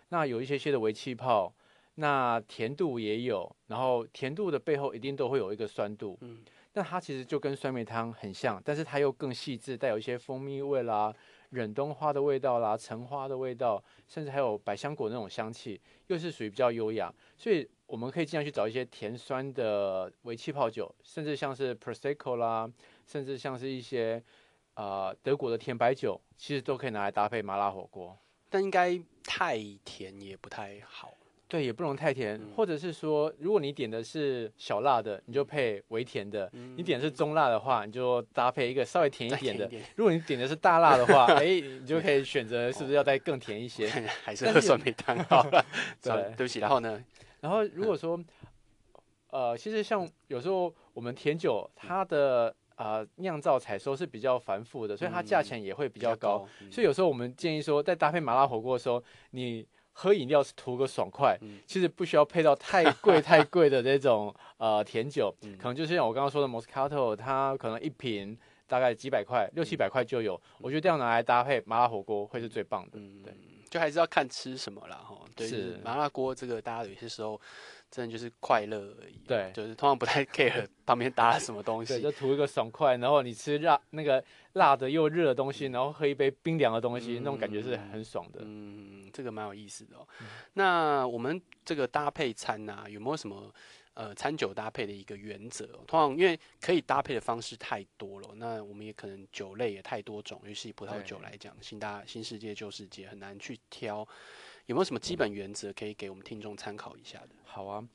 [0.09, 1.55] 那有一些些的微气泡，
[1.97, 6.43] 那甜度也有，然后甜度的背后一定都会有一个酸度，嗯
[6.77, 11.15] 那它其实就跟酸梅汤很像，但是它又更细致，带有一些蜂蜜味啦、
[11.51, 17.15] 忍冬花的味道啦、橙花的味道，甚至还有百香果那种香气，又是属于比较优雅。
[17.39, 22.69] 所以我们可以尽量去找一些甜酸的微气泡酒，甚至像是 prosecco 啦，
[23.07, 24.21] 甚至像是一些
[24.75, 28.19] 呃德国的甜白酒，其实都可以拿来搭配麻辣火锅。
[28.51, 31.15] 但应该太甜也不太好。
[31.47, 39.67] 对，也不能太甜，嗯或者是说，如果你点的是小辣的，你就配微甜的；你点的是中辣的话，你就搭配一个稍微甜一再点的。
[39.67, 43.89] 点如果你点的是大辣的话， 哎，你就可以选择是不是要再更甜一些。
[43.93, 45.65] 点，还是喝酸梅汤好了。
[46.03, 46.59] 对对不起。
[46.61, 47.05] 然后呢？
[47.41, 48.19] 然后如果说，
[49.31, 59.03] 呃，其实像有时候我们甜酒，它的呃酿造采收是比较繁复的，所以它价钱也会比较高。，嗯所以有时候我们建议说，在搭配麻辣火锅的时候，
[59.33, 70.41] 你喝饮料是图个爽快，嗯其实不需要配到太贵 太贵的那种呃甜酒，嗯可能就是像我刚刚说的 Moscato，它可能一瓶大概几百块，六七百块就有。
[70.59, 72.99] 我觉得这样拿来搭配麻辣火锅会是最棒的。
[72.99, 73.33] 嗯，对，
[73.71, 75.17] 就还是要看吃什么啦，哈。
[75.37, 75.49] 对，
[75.83, 77.41] 麻辣锅这个，大家有些时候
[77.95, 79.21] 真的就是快乐而已。
[79.25, 82.03] 对就是通常不太 care 旁边搭了什么东对，西。
[82.03, 84.23] 就图一个爽快，然后你吃辣那个
[84.55, 88.41] 辣的又热的东西，然后喝一杯冰凉的东西，那种感觉是很爽的。
[88.43, 90.07] 嗯，这个蛮有意思的哦。
[90.55, 93.55] 那我们这个搭配餐啊、有没有什么
[93.95, 95.85] 呃餐酒搭配的一个原则哦？
[95.87, 104.07] 通常因为可以搭配的方式太多了，那我们也可能酒类也太多种，尤其以葡萄酒对来讲，新大新世界旧世界很难去挑。
[104.67, 107.29] 有没有什么基本原则可以给我们听众参考一下的？
[107.45, 107.87] 好啊，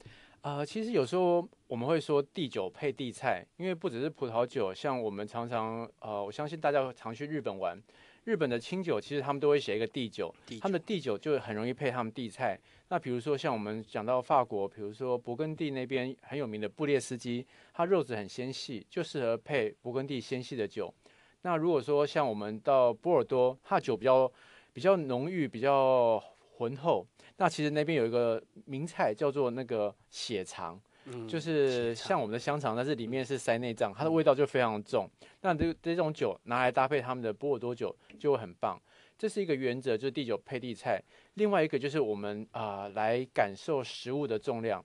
[0.41, 7.81] 呃，其实有时候我们会说地酒配地菜，因为不只是葡萄酒，像我们常常呃，我相信大家常去日本玩，
[8.23, 12.59] 日本的清酒其实他们都会写一个地酒，地他们的地酒就很容易配他们地菜。
[12.89, 20.93] 那比如说像我们讲到法国，比如说勃艮第那边很有名的布列斯基，它肉质很纤细，就适合配勃艮第纤细的酒。
[21.41, 24.31] 那如果说像我们到波尔多，它酒比较
[24.71, 26.21] 比较浓郁，比较
[26.59, 27.07] 浑厚。
[27.37, 35.09] 那其实那边有一个名菜叫做那个血肠，嗯就是像我们的香肠，但是里面是塞内脏，它的味道就非常重。
[35.39, 38.77] 那这这种酒拿来搭配他们的波尔多酒就会很棒。
[39.17, 41.01] 这是一个原则，就是地酒配地菜。
[41.35, 44.83] 另外一个就是我们啊、来感受食物的重量。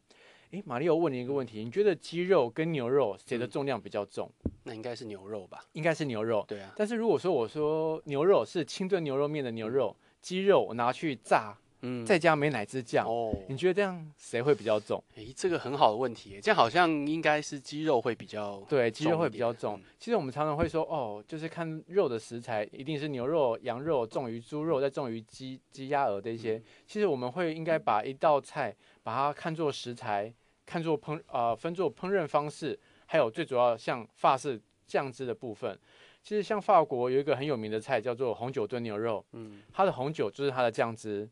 [0.51, 4.31] 诶，马里奥问你一个问题，你觉得鸡肉跟牛肉谁的嗯重量比较重？
[4.63, 5.65] 那应该是牛肉吧？
[5.73, 6.45] 应该是牛肉。
[6.47, 15.03] 对啊，但是如果说我说牛肉是清炖牛肉面的牛肉，鸡肉我拿去炸，嗯，再加美乃滋酱，哦，你觉得这样谁会比较重？
[15.17, 19.85] 诶，这个很好的问题耶，这样好像应该是鸡肉会比较对，鸡肉会比较重嗯。
[19.99, 26.61] 其实我们常常会说，哦，就是看肉的食材，一定是牛肉、羊肉重于猪肉，再重于鸡、鸡、鸭、鹅这些。
[26.87, 30.33] 其实我们会应该把一道菜把它看作食材，
[30.65, 35.79] 看作烹呃分作烹饪方式，还有最主要像法式酱汁的部分。
[36.23, 41.29] 其实像法国有一个很有名的菜叫做红酒炖牛肉，嗯它的红酒就是它的酱汁，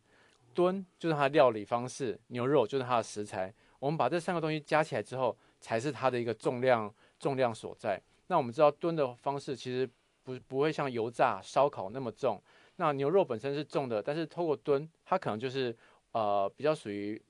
[0.54, 3.52] 炖就是它的料理方式，牛肉就是它的食材。
[3.78, 8.00] 我们把这三个东西加起来之后，才是它的一个重量重量所在。
[8.28, 9.88] 那我们知道炖的方式其实
[10.22, 12.40] 不不会像油炸、烧烤那么重。
[12.76, 15.76] 那牛肉本身是重的，但是透过炖，它可能就是
[16.12, 17.20] 呃比较属于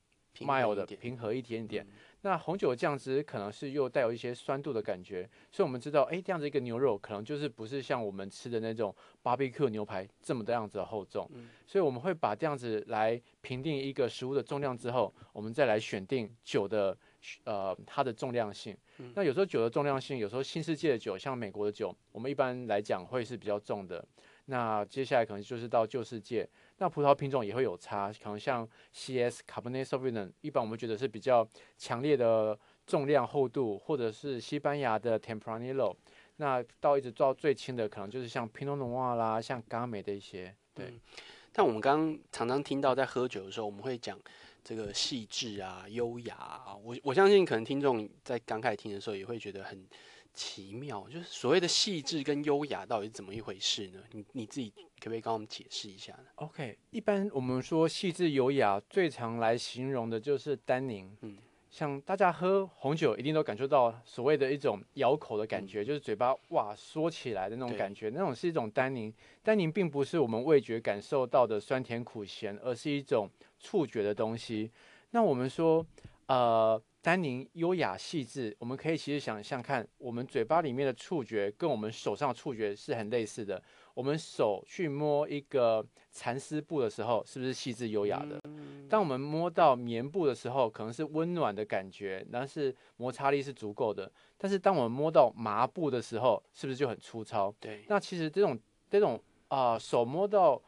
[0.41, 1.85] mild 的平和一点点。
[1.85, 1.91] 嗯
[2.23, 16.97] 那红酒的酱汁可能是又带有一些酸度的感觉，所以我们知道，哎，这样子一个牛肉可能就是不是像我们吃的那种 barbecue 牛排这么的样子的厚重，嗯所以我们会把这样子来评定一个食物的重量之后，我们再来选定酒的
[17.45, 18.77] 呃它的重量性。
[18.99, 24.05] 嗯那有时候酒的重量性，有时候新世界的酒，像美国的酒，我们一般来讲会是比较重的。
[24.47, 26.49] 那接下来可能就是到旧世界，
[26.83, 35.95] 那葡萄品种也会有差，可能像 CS Cabernet Sauvignon，一般我们觉得是比较强烈的重量厚度，或者是西班牙的 Tempranillo，
[36.39, 40.93] 那到一直到最轻的，可能就是像 Pinot Noir 啦，像 g a m 的一些，对。
[41.53, 44.19] 但我们刚刚常常听到在喝酒的时候，我们会讲
[44.65, 46.75] 这个细致啊、优雅啊。
[46.75, 49.87] 我我相信可能听众在刚开始听的时候也会觉得很
[50.33, 54.01] 奇妙，就是所谓的细致跟优雅到底是怎么一回事呢？
[54.13, 61.17] 你你自己可不可以跟我们解释一下呢？OK，一般我们说细致优雅，最常来形容的就是单宁。
[61.21, 61.37] 嗯
[61.73, 69.11] 像大家喝红酒一定都感受到所谓的一种咬口的感觉，就是嘴巴哇缩起来的那种感觉，那种是一种单宁。
[69.43, 73.27] 单宁并不是我们味觉感受到的酸甜苦咸，而是一种
[73.59, 74.71] 触觉的东西。
[75.13, 75.83] 那我们说，
[76.27, 83.61] 呃，单宁优雅细致，我们可以其实想象看，我们嘴巴里面的触觉跟我们手上的触觉是很类似的。
[83.93, 88.41] 我们手去摸一个蚕丝布的时候，是不是细致优雅的？
[88.89, 94.11] 当我们摸到棉布的时候，可能是温暖的感觉，但是摩擦力是足够的。
[94.39, 97.53] 但是当我们摸到麻布的时候，是不是就很粗糙？
[97.59, 98.57] 对，那其实这种
[98.89, 100.63] 这种啊、手摸到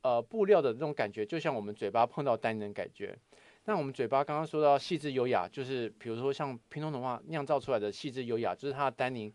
[0.00, 3.16] 呃布料的这种感觉，就像我们嘴巴碰到单宁的感觉。
[3.66, 9.32] 那我们嘴巴刚刚说到细致优雅，就是比如说像拼通的话酿造出来的细致优雅，就是它的单宁，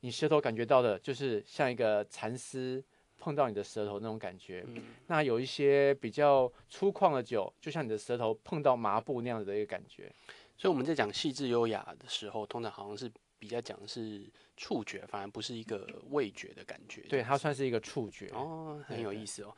[0.00, 2.84] 你舌头感觉到的，就是像一个蚕丝
[3.18, 4.64] 碰到你的舌头那种感觉。
[4.66, 10.12] 嗯那有一些比较粗犷的酒，就像你的舌头碰到麻布那样子的一个感觉。
[10.56, 13.08] 所以我们在讲细致优雅的时候，通常好像是
[13.38, 17.02] 比较讲的是触觉，反而不是一个味觉的感觉。
[17.02, 18.28] 对，它算是一个触觉。
[18.28, 19.54] 哦，很有意思哦。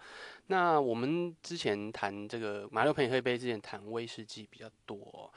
[0.46, 5.30] 那我们之前谈这个马六朋友喝一杯之前谈威士忌比较多哦、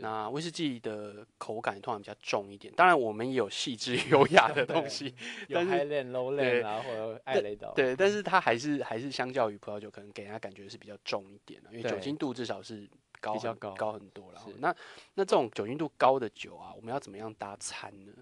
[0.00, 5.14] 那威士忌的口感通常比较重一点，当然我们也有细致优雅 的东西，
[5.48, 7.72] 有但是 high land、low 对 land 啊，或者艾雷岛。
[7.74, 12.88] 对，但是它还是还是相较于葡萄酒，可能给人家感觉是比较重一点的，因为酒精度至少是
[13.20, 14.40] 高比较高高很多了。
[14.40, 14.74] 是那
[15.14, 18.12] 那这种酒精度高的酒啊，我们要怎么样搭餐呢？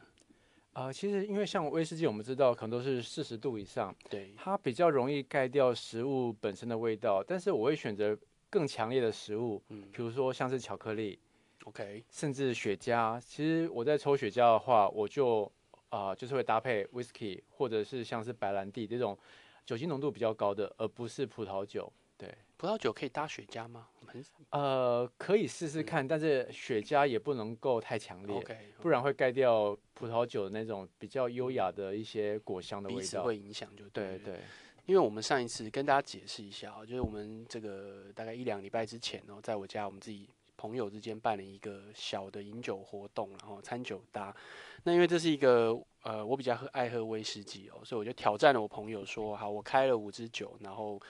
[0.75, 7.21] 啊、其实因为像威士忌，我们知道可能都是四十度以上，对，它比较容易盖掉食物本身的味道。
[7.27, 8.17] 但是我会选择
[8.49, 11.19] 更强烈的食物，嗯比如说像是巧克力
[11.65, 13.21] ，，OK，甚至雪茄。
[13.21, 15.51] 其实我在抽雪茄的话，我就
[15.89, 19.19] 啊、就是会搭配 whisky，或者是像是白兰地这种
[19.67, 21.93] 酒精浓度比较高的，而不是葡萄酒。
[22.17, 23.87] 对，葡萄酒可以搭雪茄吗？
[24.01, 28.59] 我们很呃，可以试试看，但是雪茄也不能够太强烈。
[28.83, 33.01] 不然会盖掉葡萄酒的那种比较优雅的一些果香的味道。
[33.03, 34.41] 此会影响就了对对，
[34.87, 44.35] 因为我们上一次跟大家解释一下啊，就是我们这个大概一两礼拜之前哦，在我家我们自己朋友之间办了一个小的饮酒活动，然后餐酒搭。
[44.83, 51.01] 那因为这是一个呃，我比较喝爱喝威士忌哦，所以我就挑战了我朋友说，好，我开了五支酒，然后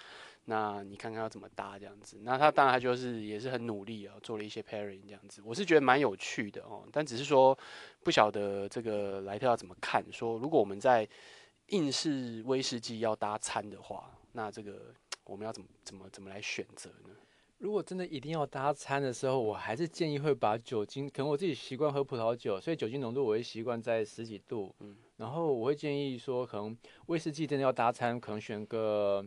[0.50, 2.18] 那你看看要怎么搭这样子。
[2.22, 5.42] 那他当然他就是也是很努力啊，做了一些 pairing 这样子。
[5.44, 7.56] 我是觉得蛮有趣的哦，但只是说
[8.02, 11.06] 不晓得这个莱特要怎么看，说如果我们在
[11.66, 17.14] 硬式威士忌要搭餐的话，那这个 我们要怎么怎么怎么来选择呢？
[17.58, 24.74] 如果真的一定要搭餐的时候，我还是建议会把酒精，可能我自己习惯喝葡萄酒，所以酒精浓度我会习惯在十几度。
[24.80, 29.26] 嗯然后我会建议说，可能威士忌真的要搭餐，可能选个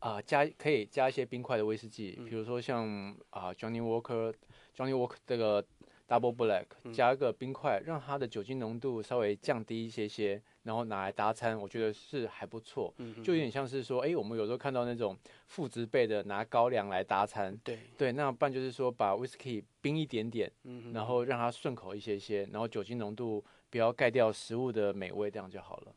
[0.00, 4.34] 啊、加可以加一些冰块的威士忌，嗯比如说像啊、Johnny Walker、
[4.74, 5.62] Johnny Walker 这个
[6.08, 12.92] Double Black，嗯加个冰块，让它的酒精浓度稍微降低一些些，然后拿来搭餐，我觉得是还不错。
[12.96, 20.50] 嗯就有点像是说，哎、我们有时候看到那种父职辈的拿高粱来搭餐，对，对，那不然就是说把 whisky 冰一点点，
[20.94, 25.94] 然后让它顺口一些些，然后酒精浓度不要盖掉食物的美味，这样就好了。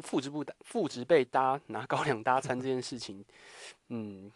[0.00, 3.24] 父职不搭父职被搭拿高粱搭餐这件事情，
[3.88, 4.30] 嗯，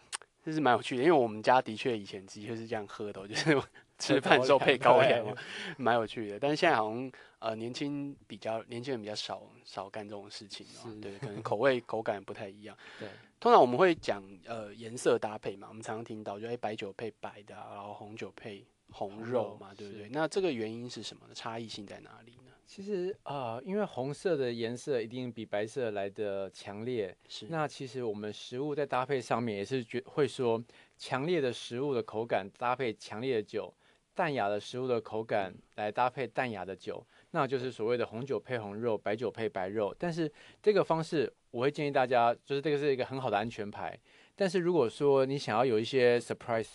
[0.45, 3.63] 这是蛮有趣的，因为我们家的确以前的确是这样喝的哦， 就是
[3.99, 5.37] 吃饭的时候配高粱哦，
[5.77, 6.39] 蛮有趣的。
[6.41, 10.67] 但是现在好像呃年轻比较年轻人比较少少干这种事情
[11.01, 12.75] 对，可能口味口感不太一样。
[12.99, 20.09] 对，通常我们会讲呃颜色搭配嘛，我们常常听到就哎白酒配白的、啊，然后红酒配红红肉肉嘛，对不对？
[20.09, 21.35] 那这个原因是什么呢？
[21.35, 22.40] 差异性在哪里呢？
[22.71, 30.63] 其实啊、因为红色的颜色一定比白色来的强烈，是那其实我们食物在搭配上面也是觉会说，
[30.97, 33.75] 强烈的食物的口感搭配强烈的酒，
[34.15, 39.93] 淡雅的食物的口感来搭配淡雅的酒，那就是所谓的红酒配红肉，白酒配白肉。
[39.99, 43.99] 但是这个方式，我会建议大家，就是这个是一个很好的安全牌。
[44.37, 46.69] 但是如果说你想要有一些 surprise，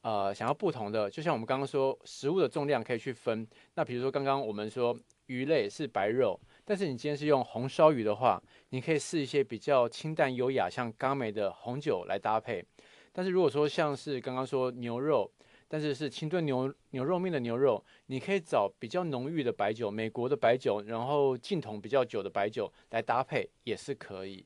[0.00, 3.46] 呃，想要不同的，就像我们刚刚说，食物的重量可以去分。
[3.74, 12.64] 那比如说刚刚我们说鱼类是白肉，但是你今天是用红烧鱼的话，你可以试一些比较清淡优雅，像刚梅的红酒来搭配。
[13.12, 15.30] 但是如果说像是刚刚说牛肉，
[15.68, 24.44] 但是是清炖牛牛肉面的牛肉，你可以找比较浓郁的白酒，美国的白酒，然后进桶比较久的白酒来搭配也是可以，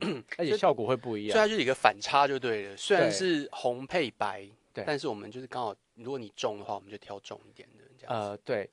[0.00, 1.32] 嗯， 而且效果会不一样。
[1.32, 2.76] 所以它就是一个反差就对了。
[2.76, 8.28] 虽然是红配白，对但是我们就是刚好，如果你重的话，我们就挑重一点的这样子。
[8.30, 8.68] 呃，对，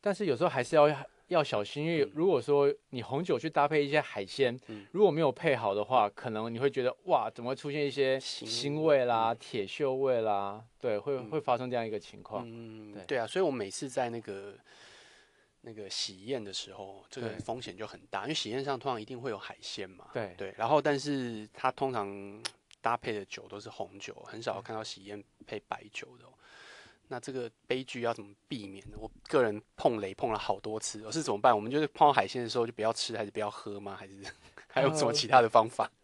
[0.00, 0.88] 但是有时候还是要
[1.28, 4.86] 要小心，因为如果说你红酒去搭配一些海鲜，嗯。
[4.92, 12.44] 如果没有配好的话，可能你会觉得哇，怎么会出现一些腥腥味啦、铁锈味啦，对，会会发生这样一个情况。
[12.46, 14.56] 嗯对，对啊，所以我每次在那个
[15.60, 20.06] 那个喜宴的时候，这个风险就很大，因为喜宴上通常一定会有海鲜嘛。
[20.14, 20.34] 对。
[20.38, 22.42] 对，然后但是它通常
[22.80, 26.32] 搭配的酒都是红酒，很少看到喜宴配白酒的哦、
[27.08, 28.96] 那这个悲剧要怎么避免呢？
[28.98, 31.54] 我个人碰雷碰了好多次，我是怎么办？
[31.54, 33.96] 我们就是碰到海鲜的时候就不要吃，还是不要喝吗？
[33.98, 34.14] 还是
[34.68, 35.90] 还有什么呃其他的方法？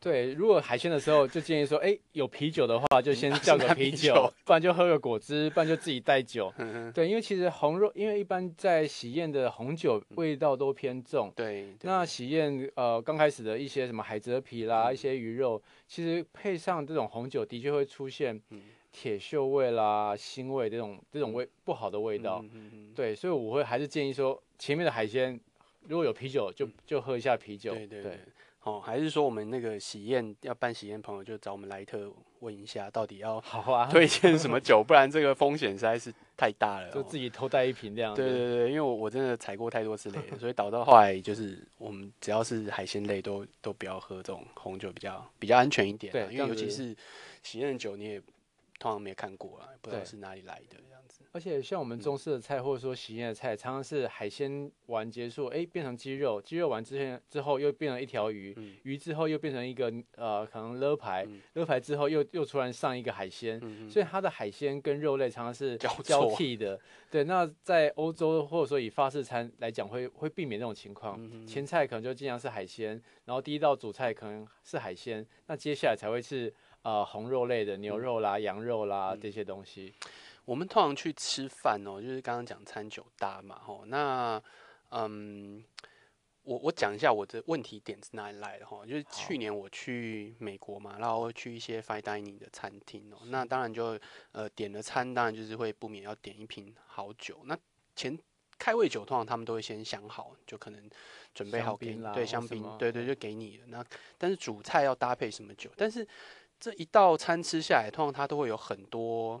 [0.00, 6.52] 对，如果海鲜的时候，就建议说，哎，有啤酒的话，就先叫个啤啤酒酒，不然就喝个果汁，不然就自己带酒。
[6.58, 11.32] 嗯对，因为其实红肉，因为一般在喜宴的红酒味道都偏重。
[11.34, 18.60] 对，对那喜宴呃刚开始的一些什么海蜇皮啦，一些鱼肉，其实配上这种红酒，的确会出现嗯
[18.96, 22.42] 铁锈味啦、腥味这种这种味不好的味道。
[22.94, 25.38] 对，所以我会还是建议说，前面的海鲜
[25.88, 27.74] 如果有啤酒，就就喝一下啤酒。
[27.74, 28.20] 对对对，
[28.62, 36.92] 哦，还是说我们那个喜宴要办喜宴，朋友就找我们莱特问一下，到底要好啊， 推荐什么酒，不然这个风险实在是太大了、哦。
[36.94, 38.22] 就自己偷带一瓶这样子。
[38.22, 46.14] 对对对，因为我我真的踩过太多次雷，所以导到后来就是我们只要是海鲜类都都不要喝这种红酒，比较比较安全一点、啊。
[46.14, 46.96] 对因为尤其是
[47.42, 48.22] 喜宴的酒，你也
[48.78, 51.22] 通常没看过啊，不知道是哪里来的这样子。
[51.32, 58.76] 而且像我们中式的菜，或者说喜宴的菜，常常是海鲜完结束，哎，变成鸡肉，鸡肉完之前之后又变成一条鱼，嗯。
[58.84, 66.78] 鱼之后又变成一个呃可能勒排嗯，勒排之后又又突然上一个海鲜，嗯所以它的海鲜跟肉类常常是交交替的。
[67.10, 71.16] 对，那在欧洲或者说以法式餐来讲，会会避免这种情况。
[71.18, 76.52] 嗯前菜可能就尽量是海鲜，然后第一道主菜可能是海鲜，那接下来才会是
[76.84, 79.92] 呃红肉类的牛肉啦、羊肉啦、嗯这些东西。
[80.44, 84.40] 我们通常去吃饭哦，就是刚刚讲餐酒搭嘛，吼，那
[84.90, 85.64] 嗯，
[86.42, 93.98] 我我讲一下我的问题点是哪里来的哈，就是去年我去美国嘛，然后去一些 fine dining 的餐厅哦，那当然就
[94.32, 97.58] 呃点了餐，当然就是会不免要点一瓶好酒，那
[97.96, 98.16] 前
[98.58, 100.90] 开胃酒通常他们都会先想好，就可能
[101.32, 103.64] 准备好给你，对香槟对对，就给你了。
[103.68, 103.84] 那
[104.18, 105.70] 但是主菜要搭配什么酒？
[105.74, 106.06] 但是
[106.64, 109.38] 这一道餐吃下来，通常它都会有很多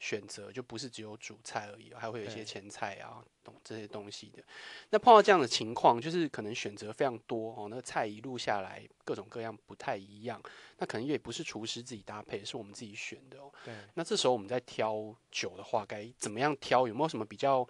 [0.00, 4.42] 选择，就不是只有主菜而已，还会有一些前菜啊，懂这些东西的。
[4.90, 10.42] 那碰到这样的情况，就是可能选择非常多哦，那个菜一路下来各种各样不太一样，
[10.78, 13.52] 那可能也不是厨师自己搭配，是我们自己选的哦。
[13.64, 13.72] 对。
[13.94, 16.88] 那这时候我们在挑酒的话，该怎么样挑？
[16.88, 17.64] 有没有什么比较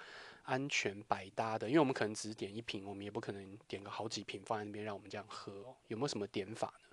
[0.44, 1.68] 安全百搭的？
[1.68, 5.76] 因为我们可能只点一瓶，我们也不可能点个好几瓶放在那边让我们这样喝哦。
[5.88, 6.83] 有没有什么点法呢？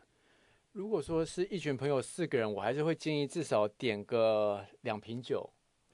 [0.74, 5.52] 如果说是一群朋友四个人，我还是会建议至少点个两瓶酒，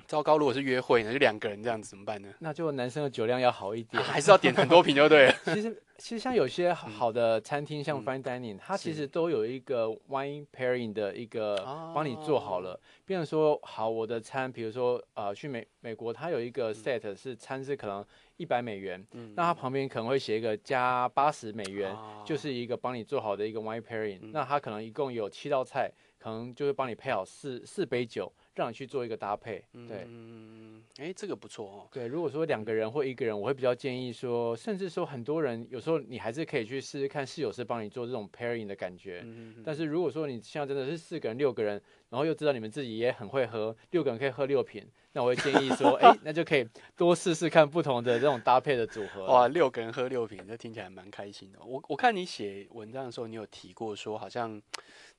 [0.08, 2.30] 糟糕，如果是约会呢，就两个人这样子怎么办呢？
[2.40, 4.02] 那就男生的酒量要好一点。
[4.02, 5.36] 啊还是要点很多瓶就对了。
[5.54, 8.06] 其实其实像有些好的餐厅，像嗯。
[8.08, 11.58] Fine dining，它其是实都有一个 wine pairing 的一个
[11.94, 12.62] 帮你做好哦。
[12.62, 12.80] 了。
[13.06, 16.52] 比如说，好，我的餐，比如说呃，去美美国，它有一嗯。
[16.54, 18.06] 个 set 是餐是可能
[18.38, 19.34] 一百美元，嗯。
[19.36, 22.24] 那它旁边可能会写一个加八十美元，啊。
[22.24, 24.32] 就是一个帮你做好的一个 wine pairing，、嗯。
[24.32, 29.64] 那它可能一共有七道菜，可能就会帮你配好四四杯酒，让你去做一个搭配。
[29.88, 31.88] 对嗯，哎，这个不错哦。
[31.92, 39.22] 对，如果说两个人或一个人，我会比较建议说，甚至说很多人有时候你还是可以去试试看室友是帮你做这种 pairing 的感觉。
[39.24, 49.26] 嗯但是如果说你现在真的是四个人、六个人，然后又知道你们自己也很会喝，六个人可以喝六瓶，那我会建议说， 哎，那就可以多试试看不同的这种搭配的组合。
[49.26, 51.60] 哇，六个人喝六瓶，这听起来蛮开心的。
[51.64, 54.62] 我我看你写文章的时候，你有提过说，好像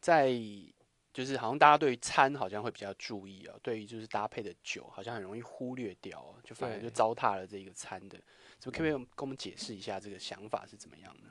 [0.01, 0.32] 在
[1.12, 8.18] 就是好像大家对于餐好像会比较注意啊，对于就是搭配的酒好像很容易忽略掉啊，就反而就糟蹋了这个餐的。
[8.59, 11.30] 所以可不可以跟我们解释一下这个想法是怎么样呢？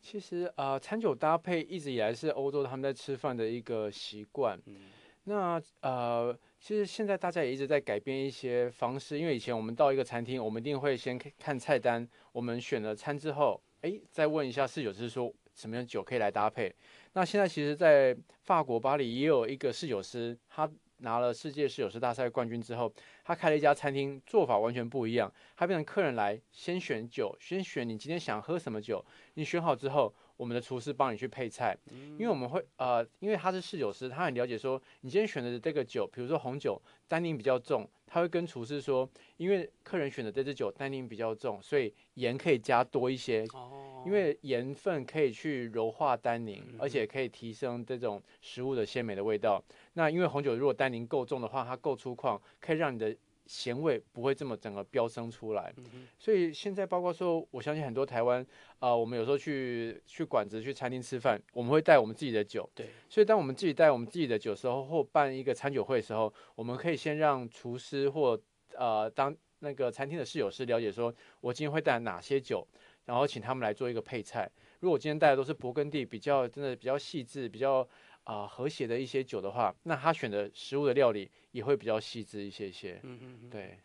[0.00, 4.60] 其实呃，餐酒搭配一直以来是欧洲他们在吃饭的一个习惯。
[4.66, 4.76] 嗯
[5.24, 16.74] 那呃，其实现在大家也一直在改变一些方式，因为以前我们到一个餐厅，我们一定会先看看菜单，我们选了餐之后，诶，再问一下侍酒师说什么样的酒可以来搭配。
[17.12, 18.16] 那现在其实，在
[18.48, 20.66] 法国巴黎也有一个侍酒师，他
[21.00, 22.90] 拿了世界侍酒师大赛冠军之后，
[23.22, 25.30] 他开了一家餐厅，做法完全不一样。
[25.54, 31.76] 他变成客人来先选酒，先选你今天想喝什么酒，你选好之后，我们的厨师帮你去配菜。
[31.90, 49.62] 因为我们会呃，因为他是侍酒师，他很了解说你今天选的这个酒，比如说红酒，单宁比较重，他会跟厨师说，因为客人选的这支酒单宁比较重，所以盐可以加多一些，哦因为盐分可以去柔化单宁嗯，而且可以提升这种食物的鲜美的味道。
[49.94, 53.14] 那因为红酒如果单宁够重的话，它够粗犷，可以让你的
[53.46, 55.74] 咸味不会这么整个飙升出来。
[56.18, 58.46] 所以现在包括说，我相信很多台湾
[58.78, 62.68] 啊、我们有时候去去馆子、去餐厅吃饭，我们会带我们自己的酒。
[62.74, 68.38] 对，所以当我们自己带我们自己的酒的时候，或办一个餐酒会的时候，我们可以先让厨师或
[68.76, 72.64] 呃当那个餐厅的侍酒师了解说，我今天会带哪些酒，
[73.08, 74.48] 然后请他们来做一个配菜。
[74.80, 77.88] 如果我今天带的都是勃艮第比较真的比较细致、比较
[78.24, 83.00] 啊、和谐的一些酒的话，那他选的食物的料理也会比较细致一些些。
[83.02, 83.50] 嗯嗯嗯。
[83.50, 83.78] 对，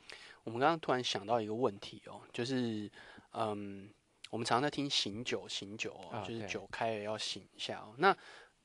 [0.43, 2.91] 我们刚刚突然想到一个问题哦，就是
[3.31, 3.89] 嗯，
[4.29, 7.95] 我们常常在听醒酒，醒酒哦，就是酒开了要醒一下哦。
[7.97, 8.15] 那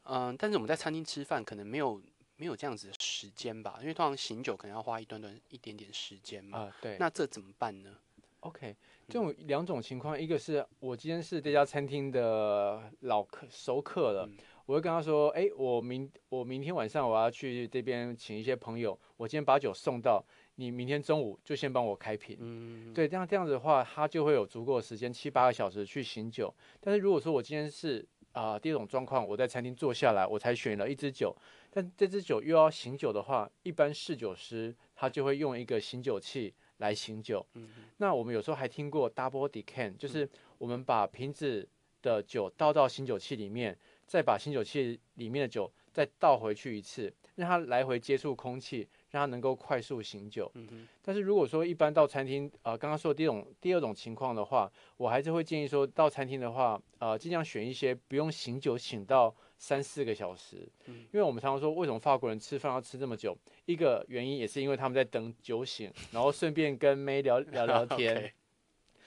[0.03, 2.03] 嗯，但是我们在餐厅吃饭可能没有
[2.35, 6.59] 没有这样子的时间吧，因为通常醒酒可能要花一段段一点点时间嘛。
[6.59, 6.97] 啊、对。
[6.99, 7.97] 那这怎么办呢？
[8.41, 8.75] OK，
[9.09, 14.37] 这种两种情况，一个是我今天是这家餐厅的老客熟客了，嗯
[14.67, 20.23] 我会跟他说，哎、我明我明天晚上我要去这边请一些朋友，我今天把酒送到，
[20.57, 22.37] 你明天中午就先帮我开瓶。
[22.39, 26.55] 嗯，对，这样这样子的话，他就会有足够的时间，七八个小时去醒酒。
[26.81, 31.35] 但是如果说我今天是啊、第一种状况，我在餐厅坐下来，我才选了一支酒，
[31.71, 37.45] 但这支酒又要醒酒的话，一般侍酒师他就会用一个醒酒器来醒酒。
[37.55, 37.69] 嗯
[37.99, 41.69] 那我们有时候还听过 double decant，就是我们把瓶子
[42.03, 43.77] 的酒倒到醒酒器里面，
[44.07, 50.51] 再把醒酒器里面的酒再倒回去一次，让它来回接触空气，让它能够快速醒酒。
[50.55, 60.95] 嗯哼，但是如果说一般到餐厅，呃，刚刚说的第一种、第二种情况的话，我还是会建议说到餐厅的话，呃，尽量选一些不用醒酒醒到三四个小时，嗯。
[61.13, 63.37] 因为我们常常说为什么法国人吃饭要吃这么久，
[63.67, 68.33] 一个原因也是因为他们在等酒醒，然后顺便跟妹聊 聊聊天。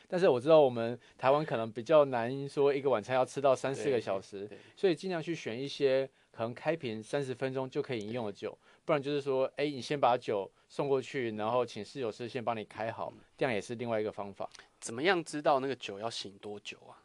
[0.08, 4.46] 但是我知道我们台湾可能比较难说一个晚餐要吃到三四个小时，
[4.76, 14.50] 所以尽量去选一些可能开瓶三十分钟就可以饮用的酒，不然就是说，哎，你先把酒送过去，然后请侍酒师先帮你开好，这样也是另外一个方法。
[14.82, 17.00] 怎么样知道那个酒要醒多久啊？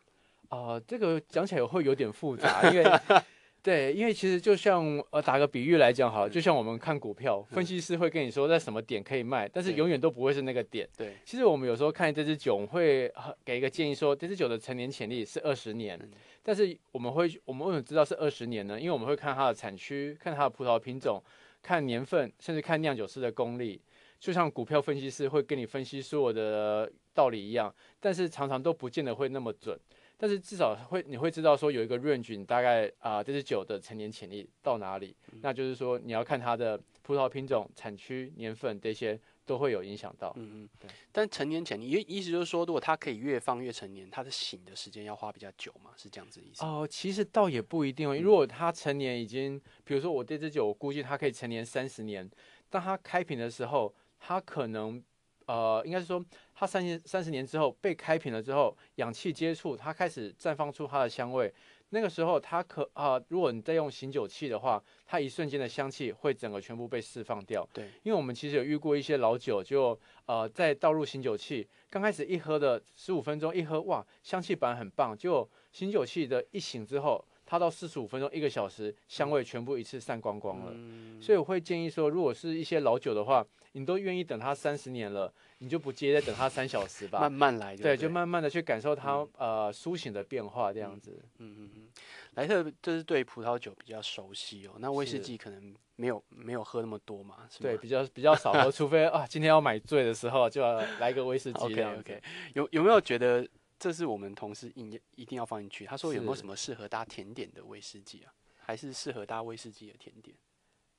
[0.49, 2.85] 啊、这个讲起来会有点复杂，因为
[3.67, 10.89] 对，因为其实就像呃打个比喻来讲好了，就像我们看股票，分析师会跟你说在什么点可以卖，但是永远都不会是那个点。
[10.97, 16.09] 对，其实我们有时候看这只酒，我们会呃给一个建议说，这只酒的成年潜力是二十年，嗯
[16.45, 18.79] 但是我们会我们为什么知道是二十年呢？
[18.79, 21.21] 因为我们会看它的产区，看它的葡萄品种，
[21.61, 23.83] 看年份，甚至看酿酒师的功力。
[24.21, 29.77] 就像股票分析师会跟你分析所有的道理一样，但是常常都不见得会那么准。
[30.17, 35.15] 但是至少会你会知道说有一个 range，你大概啊、这支酒的成年潜力到哪里？
[35.43, 40.33] 那就是说你要看它的葡萄品种、产区、年份这些都会有影响到。
[40.37, 40.91] 嗯嗯对。
[41.13, 45.91] 但成年潜力意意思就是说，如果它可以越放越成年，它的醒的时间要花比较久嘛？
[45.97, 46.71] 是这样子的意思吗？
[46.71, 48.17] 哦、其实倒也不一定哦。
[48.17, 52.29] 如果它成年已经，比如说我这支酒，我估计它可以成年三十年，
[52.71, 55.03] 当它开瓶的时候，它可能，
[55.47, 56.25] 呃，应该是说，
[56.55, 61.53] 它三十三十年之后被开瓶了之后，氧气接触，它开始绽放出它的香味。
[61.91, 67.67] 那个时候，它可啊、如果你再用醒酒器的话，它一瞬间的香气会整个全部被释放掉。
[67.73, 80.73] 对，因为我们其实有遇过一些老酒，就呃在倒入醒酒器，刚开始一喝的十五分钟一喝，哇，香气本来很棒，结果醒酒器的一醒之后，它到四十五分钟一个小时，香味全部一次散光光了。
[80.75, 83.47] 嗯，所以我会建议说，如果是一些老酒的话，
[83.79, 87.31] 你都愿意等它三十年了，你就不接再等它三小时吧慢。
[87.31, 91.23] 慢来，对，不就慢慢的去感受它、呃苏醒的变化，这样子。
[91.37, 91.89] 嗯嗯嗯，
[92.37, 102.01] 莱特就是对葡萄酒比较熟悉哦，那威士忌可能没有没有喝那么多嘛，是对，比较比较少喝，除非 啊今天要买醉的时候，就要来个威士忌这，OK 样子。
[102.01, 102.23] OK，
[102.55, 103.47] 有有没有觉得
[103.79, 105.85] 这是我们同事应一定要放进去？
[105.85, 108.33] 他说有没有什么适合搭甜点的威士忌啊？
[108.57, 110.35] 还是适合搭威士忌的甜点？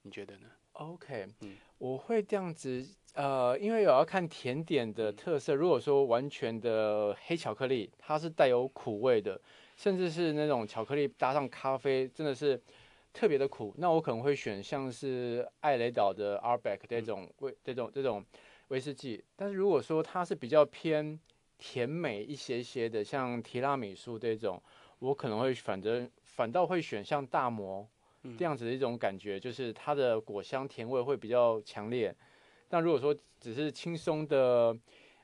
[0.04, 0.48] 你觉得呢？
[0.78, 5.54] OK，、嗯我会这样子，呃，因为有要看甜点的特色。
[5.54, 9.40] 如果说完全的黑巧克力，它是带有苦味的，
[9.76, 12.60] 甚至是那种巧克力搭上咖啡，真的是
[13.14, 18.26] 特别的苦，那我可能会选像是艾雷岛的 Arbeck 这种威、这种这种
[18.70, 19.24] 威士忌。
[19.36, 21.20] 但是如果说它是比较偏
[21.60, 24.60] 甜美一些些的，像提拉米苏这种，
[24.98, 27.88] 我可能会反正反倒会选像大摩。
[28.36, 32.14] 这样子的一种感觉，就是它的果香甜味会比较强烈。
[32.70, 34.76] 那如果说只是轻松的，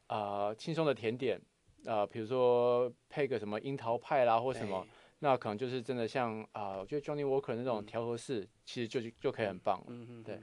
[0.07, 1.41] 呃，轻松的甜点，
[1.85, 4.85] 呃，比如说配个什么樱桃派啦或什么，
[5.19, 9.85] 那可能就是真的像啊、我觉得 Johnny Walker 那种调和式，其实就就就可以很棒了。
[9.87, 10.39] 嗯嗯，对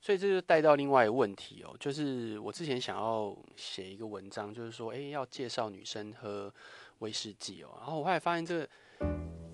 [0.00, 6.52] 所以这就带到另外一个问题哦，就是我之前想要写一个文章，就是说，哎，要介绍女生喝
[7.00, 8.68] 威士忌哦，然后我后来发现这个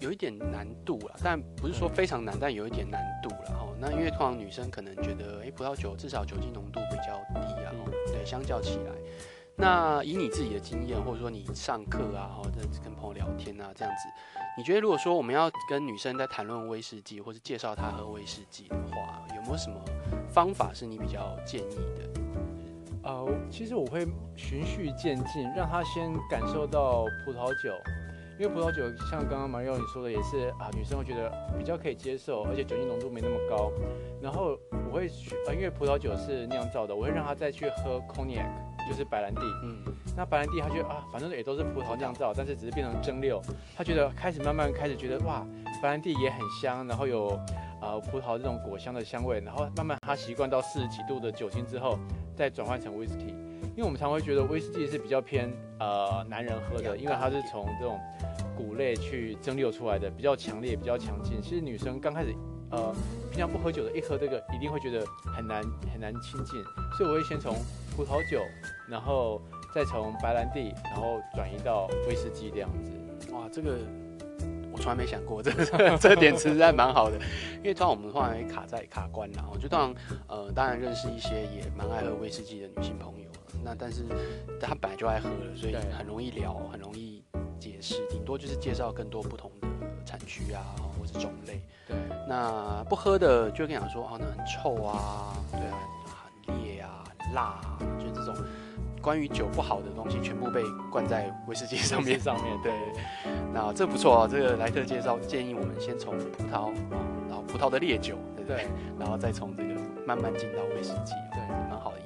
[0.01, 3.66] 有一点难度了，但不是说非常难，但有一点难度了哈。
[3.80, 8.92] 那因为通常女生可能觉得，哎，葡萄酒至少酒精浓度比较低啊，哦对，相较起来。
[9.59, 14.03] 那以你自己的经验，或者说你上课啊，或者跟朋友聊天啊，这样子，
[14.59, 19.80] 你觉得如果说我们要跟女生在谈论威士忌，或是介绍她喝威士忌的话，有没有什么
[20.28, 22.20] 方法是你比较建议的？
[23.05, 27.72] 呃，其实我会循序渐进，让她先感受到葡萄酒，
[28.39, 33.72] 因为葡萄酒像刚刚马里奥你说的，也是啊，女生会觉得比较可以接受，而且酒精浓度没那么高。
[34.20, 34.59] 然后
[34.91, 38.47] 我会去，呃，因为葡萄酒是酿造的，我会让她再去喝 cognac，
[38.89, 39.41] 就是白兰地。
[39.64, 39.78] 嗯，
[40.16, 43.41] 那白兰地，他觉得啊，反正也都是葡萄酿造，但是只是变成蒸馏，
[43.74, 45.47] 他觉得开始慢慢开始觉得哇，
[45.82, 47.39] 白兰地也很香，然后有
[47.80, 51.99] 呃葡萄这种果香的香味，然后慢慢他习惯到四十几度的酒精之后，
[52.34, 53.34] 再转换成威士忌。
[53.76, 58.00] 因为我们常会觉得威士忌是比较偏呃男人喝的，因为它是从这种
[58.56, 61.42] 谷类去蒸馏出来的，比较强烈，比较强劲。
[61.42, 62.34] 其实女生刚开始
[62.70, 62.90] 呃
[63.30, 65.62] 平常不喝酒的，一喝这个一定会觉得很难
[65.92, 66.64] 很难亲近，
[66.96, 67.54] 所以我会先从
[67.94, 68.40] 葡萄酒，
[68.88, 69.42] 然后
[69.74, 73.30] 再从白兰地，然后转移到威士忌这样子。
[73.34, 73.76] 哇，这个
[74.72, 75.66] 我从来没想过，这个
[76.00, 77.18] 这个点实还蛮好的，
[77.58, 79.94] 因为通常我们通常会卡在卡关啦，我就通常
[80.28, 83.25] 呃当然认识一些也蛮爱喝威士忌的女性朋友，
[83.66, 84.04] 那但是
[84.60, 87.24] 他本来就爱喝了，所以很容易聊，很容易
[87.58, 89.66] 解释，顶多就是介绍更多不同的
[90.04, 90.62] 产区啊，
[90.96, 91.60] 或者种类。
[91.88, 91.96] 对，
[92.28, 98.36] 那不喝的就会跟你讲说，哦，那很臭啊，对啊，很烈啊，很辣啊，就是这种
[99.02, 100.62] 关于酒不好的东西，全部被
[100.92, 102.20] 灌在威士忌上面。
[102.20, 102.72] 上面对，
[103.52, 108.62] 那这不错啊，这个莱特介绍建议我们先从葡萄啊，然后葡萄的烈酒，对不对？
[108.62, 109.74] 对然后再从这个
[110.06, 111.96] 慢慢进到威士忌，对蛮好的。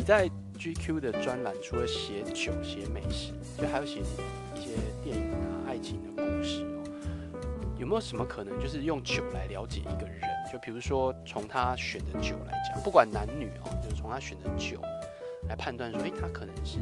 [0.00, 0.26] 你在
[0.58, 4.70] GQ 的专栏除了写酒、写美食，就还有写一些
[5.04, 6.82] 电影啊、爱情的故事哦。
[7.76, 10.22] 有没有什么可能就是用酒来了解一个人？
[10.50, 14.80] 就比如说从他选的酒来讲，不管男女哦，就是从他选的酒
[15.50, 16.78] 来判断说，诶，他可能是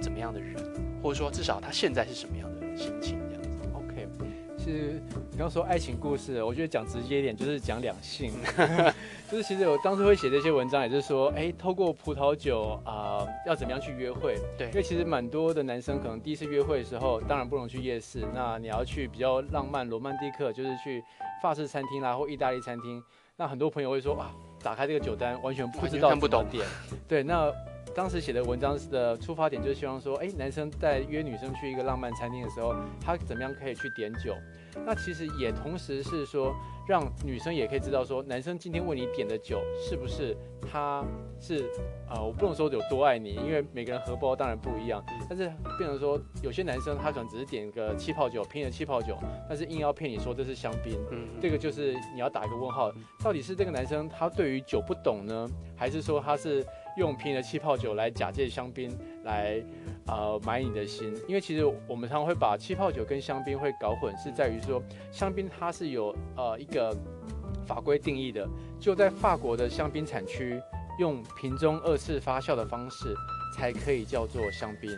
[0.00, 0.54] 怎么样的人，
[1.02, 3.19] 或者说至少他现在是什么样的心情。
[4.70, 8.32] 实你刚说爱情故事，我觉得讲直接一点就是讲两性，
[9.30, 14.36] 就是其实我当时会写这些文章，也就是说，哎，透过葡萄酒啊、要怎么样去约会？
[14.56, 21.02] 对因为其实蛮多的男生可能第一次约会的时候，当然不能去夜市，那你要去比较浪漫、罗曼蒂克，就是去
[21.42, 23.02] 法式餐厅啦或意大利餐厅。
[23.36, 24.30] 那很多朋友会说啊，
[24.62, 26.66] 打开这个酒单完全不知道看不懂怎么点。
[27.08, 27.50] 对，那
[27.94, 34.34] 当时写的文章的出发点就是希望说，哎，男生在约女生去一个浪漫餐厅的时候，他怎么样可以去点酒？
[34.86, 36.54] 那其实也同时是说，
[36.88, 41.04] 让女生也可以知道说，男生今天为你点的酒是不是他
[41.40, 41.70] 是
[42.08, 45.44] 呃，我不能说有多爱你，因为每个人荷包当然不一样，但是
[45.78, 49.16] 变成说，有些男生他可能只是点个气泡酒，便宜的气泡酒，
[49.48, 52.92] 但是硬要骗你说这是香槟，嗯，这个就是你要打一个问号，
[53.22, 56.64] 到底是这个男生他对于酒不懂呢，还是说他是
[56.96, 58.90] 用便宜的气泡酒来假借香槟
[59.24, 59.62] 来
[60.06, 61.14] 呃买你的心？
[61.28, 66.96] 因为其实我们常常会把气泡酒跟香槟会搞混，是在于说香槟它是有呃一个
[67.66, 68.48] 法规定义的，
[68.78, 70.60] 就在法国的香槟产区
[70.98, 73.14] 用瓶中二次发酵的方式
[73.56, 74.90] 才可以叫做香槟。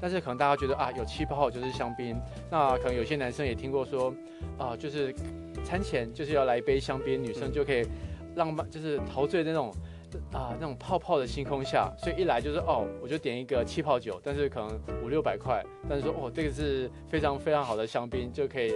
[0.00, 2.16] 但是可能大家觉得啊，有气泡就是香槟，
[2.50, 4.14] 那可能有些男生也听过说，
[4.58, 5.14] 啊、就是
[5.62, 7.86] 餐前就是要来一杯香槟，女生就可以
[8.34, 9.72] 浪漫，就是陶醉那种
[10.32, 18.72] 啊那种泡泡的星空下，所以一来就是哦，我就点一个气泡酒，但是可能五六百块，但是说哦这个是非常非常好的香槟，就可以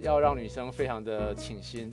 [0.00, 1.90] 要让女生非常的倾心。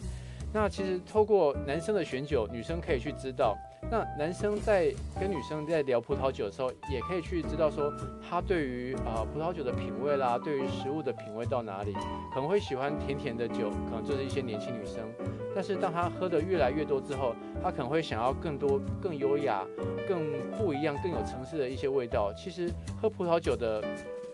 [0.52, 3.56] 那其实透过男生的选酒，女生可以去知道，
[3.92, 7.94] 那男生在跟女生在聊葡萄酒的时候，也可以去知道说
[8.28, 11.94] 他对于啊、葡萄酒的品味啦，对于食物的品味到哪里，
[12.34, 15.08] 可能会喜欢甜甜的酒，可能就是一些年轻女生。
[15.54, 19.66] 但是当他喝的越来越多之后，他可能会想要更多、更优雅、
[20.08, 22.34] 更不一样、更有层次的一些味道。
[22.34, 22.72] 其实
[23.02, 23.84] 喝葡萄酒的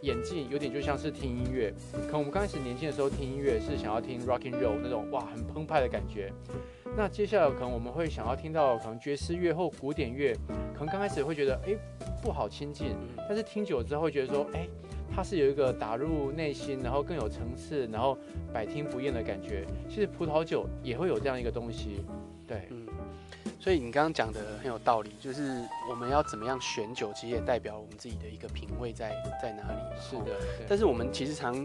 [0.01, 6.32] 演技有点就像是听音乐，可能我们刚开始年轻的时候听音乐是想要听 rock and roll 那种哇很澎湃的感觉。
[6.97, 10.34] 那接下来可能我们会想要听到可能爵士乐或古典乐，
[10.74, 11.78] 可能刚开始会觉得诶
[12.22, 12.95] 不好亲近，
[13.28, 14.70] 但是听久了之后会觉得说诶
[15.16, 18.18] 它是有一个打入内心，然后更有层次，然后
[18.53, 19.66] 百听不厌的感觉。
[19.88, 22.03] 其实葡萄酒也会有这样一个东西，
[22.45, 22.68] 对。
[22.70, 22.86] 嗯，
[23.57, 29.80] 所以你刚刚讲的很有道理，就是我们要怎么样选酒，其实也代表我们自己的一个品味在在哪里。
[29.80, 30.38] 哦是的，
[30.68, 31.55] 但是我们其实常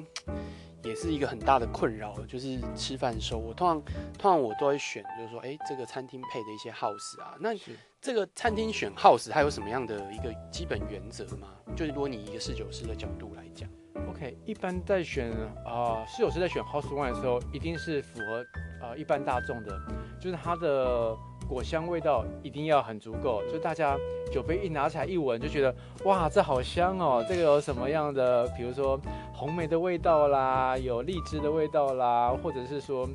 [0.84, 3.82] 也是一个很大的困扰，就是吃饭的时候，我通常
[4.16, 11.48] 通常我都会选，就是说，哎，这个餐厅配的一些 house 啊，那是这个餐厅选 house 它有什么样的一个基本原则吗？
[11.76, 13.68] 就是如果你一个侍酒师的角度来讲
[14.08, 15.30] ，OK，一般在选
[15.66, 18.42] 啊、室友是在选 House Wine 的时候，一定是符合
[18.80, 19.78] 呃一般大众的，
[20.18, 21.14] 就是它的
[21.46, 23.98] 果香味道一定要很足够，就是大家
[24.32, 25.74] 酒杯一拿起来一闻就觉得
[26.06, 28.98] 哇，这好香哦，这个有什么样的，比如说
[29.34, 33.06] 红梅的味道啦，有荔枝的味道啦，或者是说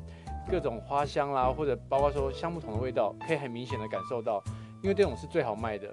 [0.48, 4.40] 各种花香啦，或者包括说橡木桶的味道，可以很明显的感受到，
[4.82, 5.88] 因为这种是最好卖的。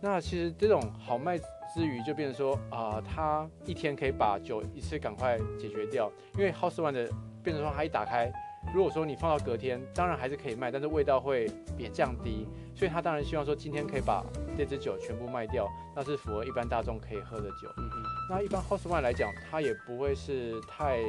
[0.00, 7.08] 那其实这种好卖之余，就变成说啊、他一天可以把酒一次赶快解决掉，因为 House One 的
[7.42, 8.30] 变成说它一打开，
[8.74, 14.22] 如果说你放到隔天，当然还是可以卖，但是味道会也降低，所以他当然希望说今天可以把
[14.56, 17.68] 这支酒全部卖掉，那是符合一般大众可以喝的酒。
[17.78, 21.00] 嗯嗯那一般 House One 来讲，它也不会是太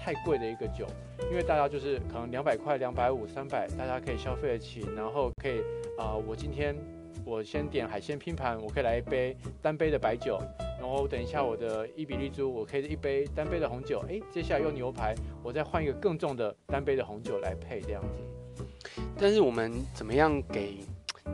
[0.00, 0.86] 太贵的一个酒，
[1.30, 5.62] 因为大家就是可能两百块、两百五、三百，大家可以消费得起，然后可以
[5.98, 6.76] 啊、我今天
[7.24, 10.38] 我先点海鲜拼盘，我可以来一杯单杯的白酒，
[10.78, 19.02] 然后等一下我的伊比利猪，我可以一杯单杯的红酒，诶，接下来用牛排，我再换一个更重的单杯的红酒来配这样子。
[19.18, 20.78] 但是我们怎么样给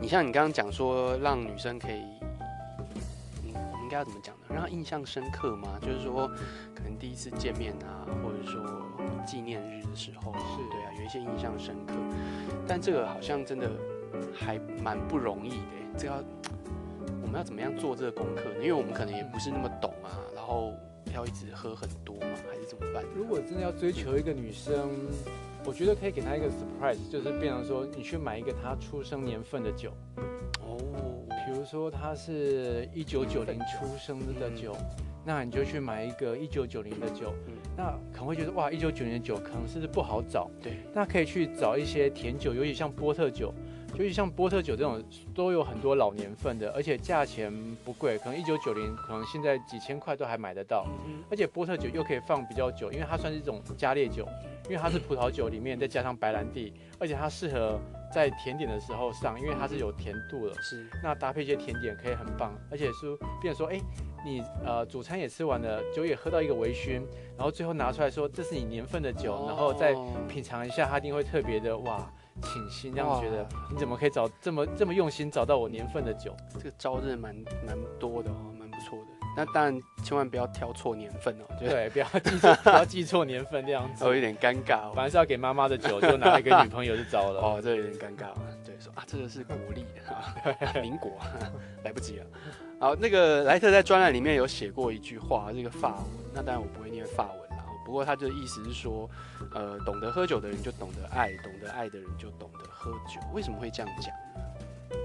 [0.01, 0.07] 你？
[0.07, 2.01] 像你刚刚讲说，让女生可以，
[3.45, 4.45] 应该要怎么讲呢？
[4.49, 5.77] 让她印象深刻吗？
[5.81, 6.27] 就是说，
[6.73, 8.63] 可能第一次见面啊，或者说
[9.25, 11.93] 纪念日的时候，是对啊，有一些印象深刻。
[12.65, 13.69] 但这个好像真的
[14.33, 16.23] 还蛮不容易的，这要
[17.21, 18.55] 我们要怎么样做这个功课呢？
[18.61, 20.73] 因为我们可能也不是那么懂啊，然后
[21.13, 23.03] 要一直喝很多嘛，还是怎么办？
[23.15, 24.89] 如果真的要追求一个女生，
[25.65, 29.91] 我觉得可以给她一个 surprise，就是变成说你去买一个她出生年份的酒，
[30.61, 30.77] 哦，
[31.45, 34.75] 比如说她是一九九零出生的酒，
[35.25, 37.53] 那你就去买一个一九九零的酒，嗯。
[37.75, 43.51] 那可能会觉得哇，一九九零的酒可能是不好找，对，那可以去找一些甜酒，尤其像波特酒，
[43.95, 45.03] 尤其像波特酒这种
[45.35, 47.53] 都有很多老年份的，而且价钱
[47.85, 50.85] 不贵，可能一九九零，可能现在几千块都还买得到。
[51.05, 54.27] 嗯而且波特酒又可以放比较久，因为它算是一种加烈酒，
[54.65, 57.79] 因为它是葡萄酒里面再加上白兰地，而且它适合
[58.13, 60.53] 在甜点的时候上，因为它是有甜度的。
[60.61, 63.79] 是，那搭配一些甜点可以很棒，而且是变成说，哎，
[64.23, 67.01] 你呃主餐也吃完了，酒也喝到一个微醺，
[67.35, 72.11] 然后最后拿出来说这是你年份的酒，然后再哦品尝一下，它一定会特别的哇，
[72.41, 76.35] 倾心，让哇你觉得你怎么可以找这么这么用心找到我年份的酒？
[76.53, 79.05] 这个招真的蛮蛮多的哦，蛮不错的。
[79.35, 84.13] 那当然千万不要挑错年份哦，就对，不要记错， 不要记错年份这样子哦。
[84.13, 84.91] 有点尴尬哦。
[84.95, 87.41] 本来是要给妈妈的酒，就拿来给女朋友就糟了。
[87.41, 88.27] 哦，这有点尴尬。
[88.63, 90.35] 对，说啊，这个是国历啊，
[90.81, 91.11] 民国，
[91.83, 92.25] 来不及了。
[92.79, 97.42] 好，那个莱特在专栏里面有写过一句话，这个法文，那当然我不会念法文啦。
[97.85, 99.09] 不过他的意思是说，
[99.53, 103.19] 呃，懂得喝酒的人就懂得爱，懂得爱的人就懂得喝酒。
[103.33, 104.43] 为什么会这样讲呢？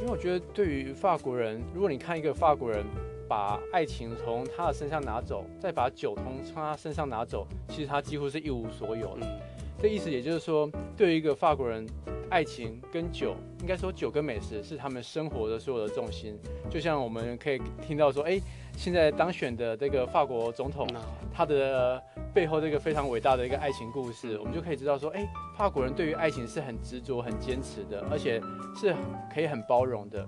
[0.01, 2.85] 因为我觉得对于法国人，如果你看一个法国人
[3.27, 9.27] 把爱情从他的身上拿走，再把酒从从他身上拿走，其实他几乎是一无所有的。
[9.27, 9.41] 嗯，
[9.81, 11.87] 这意思也就是说，对于一个法国人，
[12.31, 16.39] 爱情跟酒，应该说酒跟美食是他们生活的所有的重心。
[16.71, 18.39] 就像我们可以听到说，哎，
[18.77, 20.87] 现在当选的这个法国总统，
[21.33, 22.03] 他的
[22.35, 25.27] 背后这个非常伟大的一个爱情故事，我们就可以知道说，哎，
[25.57, 28.41] 法国人对于爱情是很执着、很坚持的，而且
[28.77, 28.95] 是
[29.33, 30.27] 可以很包容的。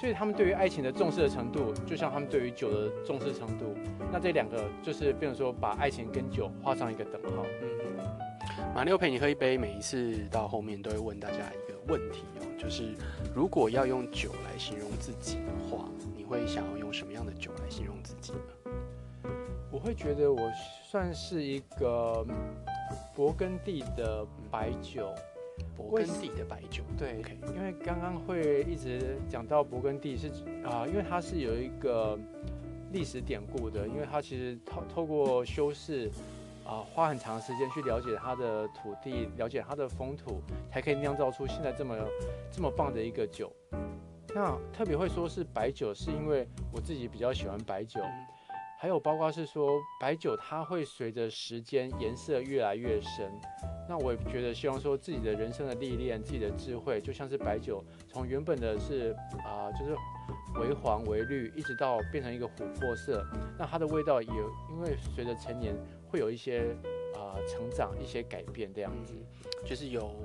[0.00, 3.74] 所以他们对于爱情的重视的程度，就像他们对于酒的重视程度。
[4.10, 7.44] 那这两个就是变成说，把爱情跟酒画上一个等号。
[7.60, 7.68] 嗯，
[8.74, 12.94] 马六陪你喝一杯，每一次到后面都会问大家一个问题哦，就是
[13.34, 15.84] 如果要用酒来形容自己的话，
[16.16, 19.30] 你会想要用什么样的酒来形容自己呢？
[19.70, 20.50] 我会觉得我
[20.90, 22.26] 算是一个
[23.14, 25.14] 勃艮第的白酒。
[25.78, 27.22] 勃艮第的白酒，对
[27.54, 30.26] 因为刚刚会一直讲到勃艮第是
[30.64, 32.18] 啊、因为它是有一个
[32.90, 36.10] 历史典故的，因为它其实透透过修饰
[36.66, 41.96] 啊、花很长时间去了解它的土地，了解它的风土，才可以酿造出现在这么
[42.50, 43.52] 这么棒的一个酒。
[44.34, 48.00] 那特别会说是白酒，是因为我自己比较喜欢白酒，
[48.80, 53.30] 还有包括是说白酒它会随着时间颜色越来越深。
[53.86, 59.14] 那我也觉得希望说自己的人生的历练、自己的智慧，就像是白酒，从原本的是
[59.44, 59.94] 啊、就是
[60.58, 63.22] 微黄微绿，一直到变成一个琥珀色。
[63.58, 64.28] 那它的味道也
[64.70, 65.76] 因为随着成年
[66.08, 66.74] 会有一些
[67.14, 69.14] 啊、成长、一些改变这样子。
[69.66, 70.24] 就是有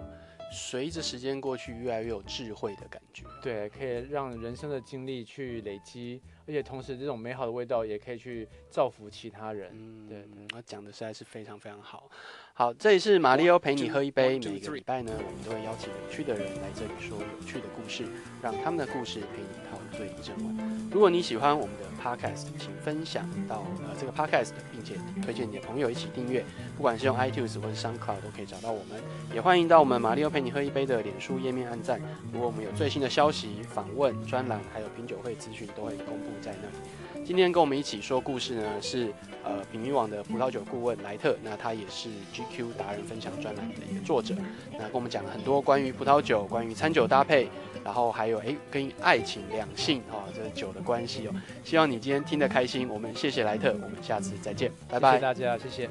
[0.49, 3.25] 随着时间过去越来越有智慧的感觉。
[3.41, 9.71] 对，可以让人生的经历去累积而且同时这种美好的味道也可以去造福其他人。
[9.73, 12.09] 嗯，对对他讲的实在是非常非常好。
[12.53, 14.39] 好，这里是马里欧陪你喝一杯。
[14.39, 18.05] 每个礼拜呢，我们都会邀请有趣的人来这里说有趣的故事，
[18.41, 20.89] 让他们的故事陪你陶醉一整晚。
[20.91, 26.45] 如果你喜欢我们的 podcast，请分享到呃这个 podcast，并且推荐你的朋友一起订阅。
[26.77, 29.01] 不管是用 iTunes 或是 SoundCloud 都可以找到我们。
[29.33, 31.99] 也欢迎到我们马里欧陪你喝一杯的脸书页面按赞。
[32.31, 37.25] 如果我们有最新的消息、访问、专栏，还有品酒会资讯，都会公布在那里。
[37.25, 39.11] 今天跟我们一起说故事呢，是
[39.43, 44.35] 呃品民网的葡萄酒顾问莱特，那他也是 GQ 达人分享专栏的一个作者，
[44.73, 47.47] 那跟我们讲了很多关于葡萄酒、关于餐酒搭配，
[47.83, 51.33] 然后还有诶跟爱情、两性哦这酒的关系哦。
[51.63, 55.13] 希望你今天听得开心，我们谢谢莱特，我们下次再见，拜拜。
[55.13, 55.89] 谢谢大家，谢谢。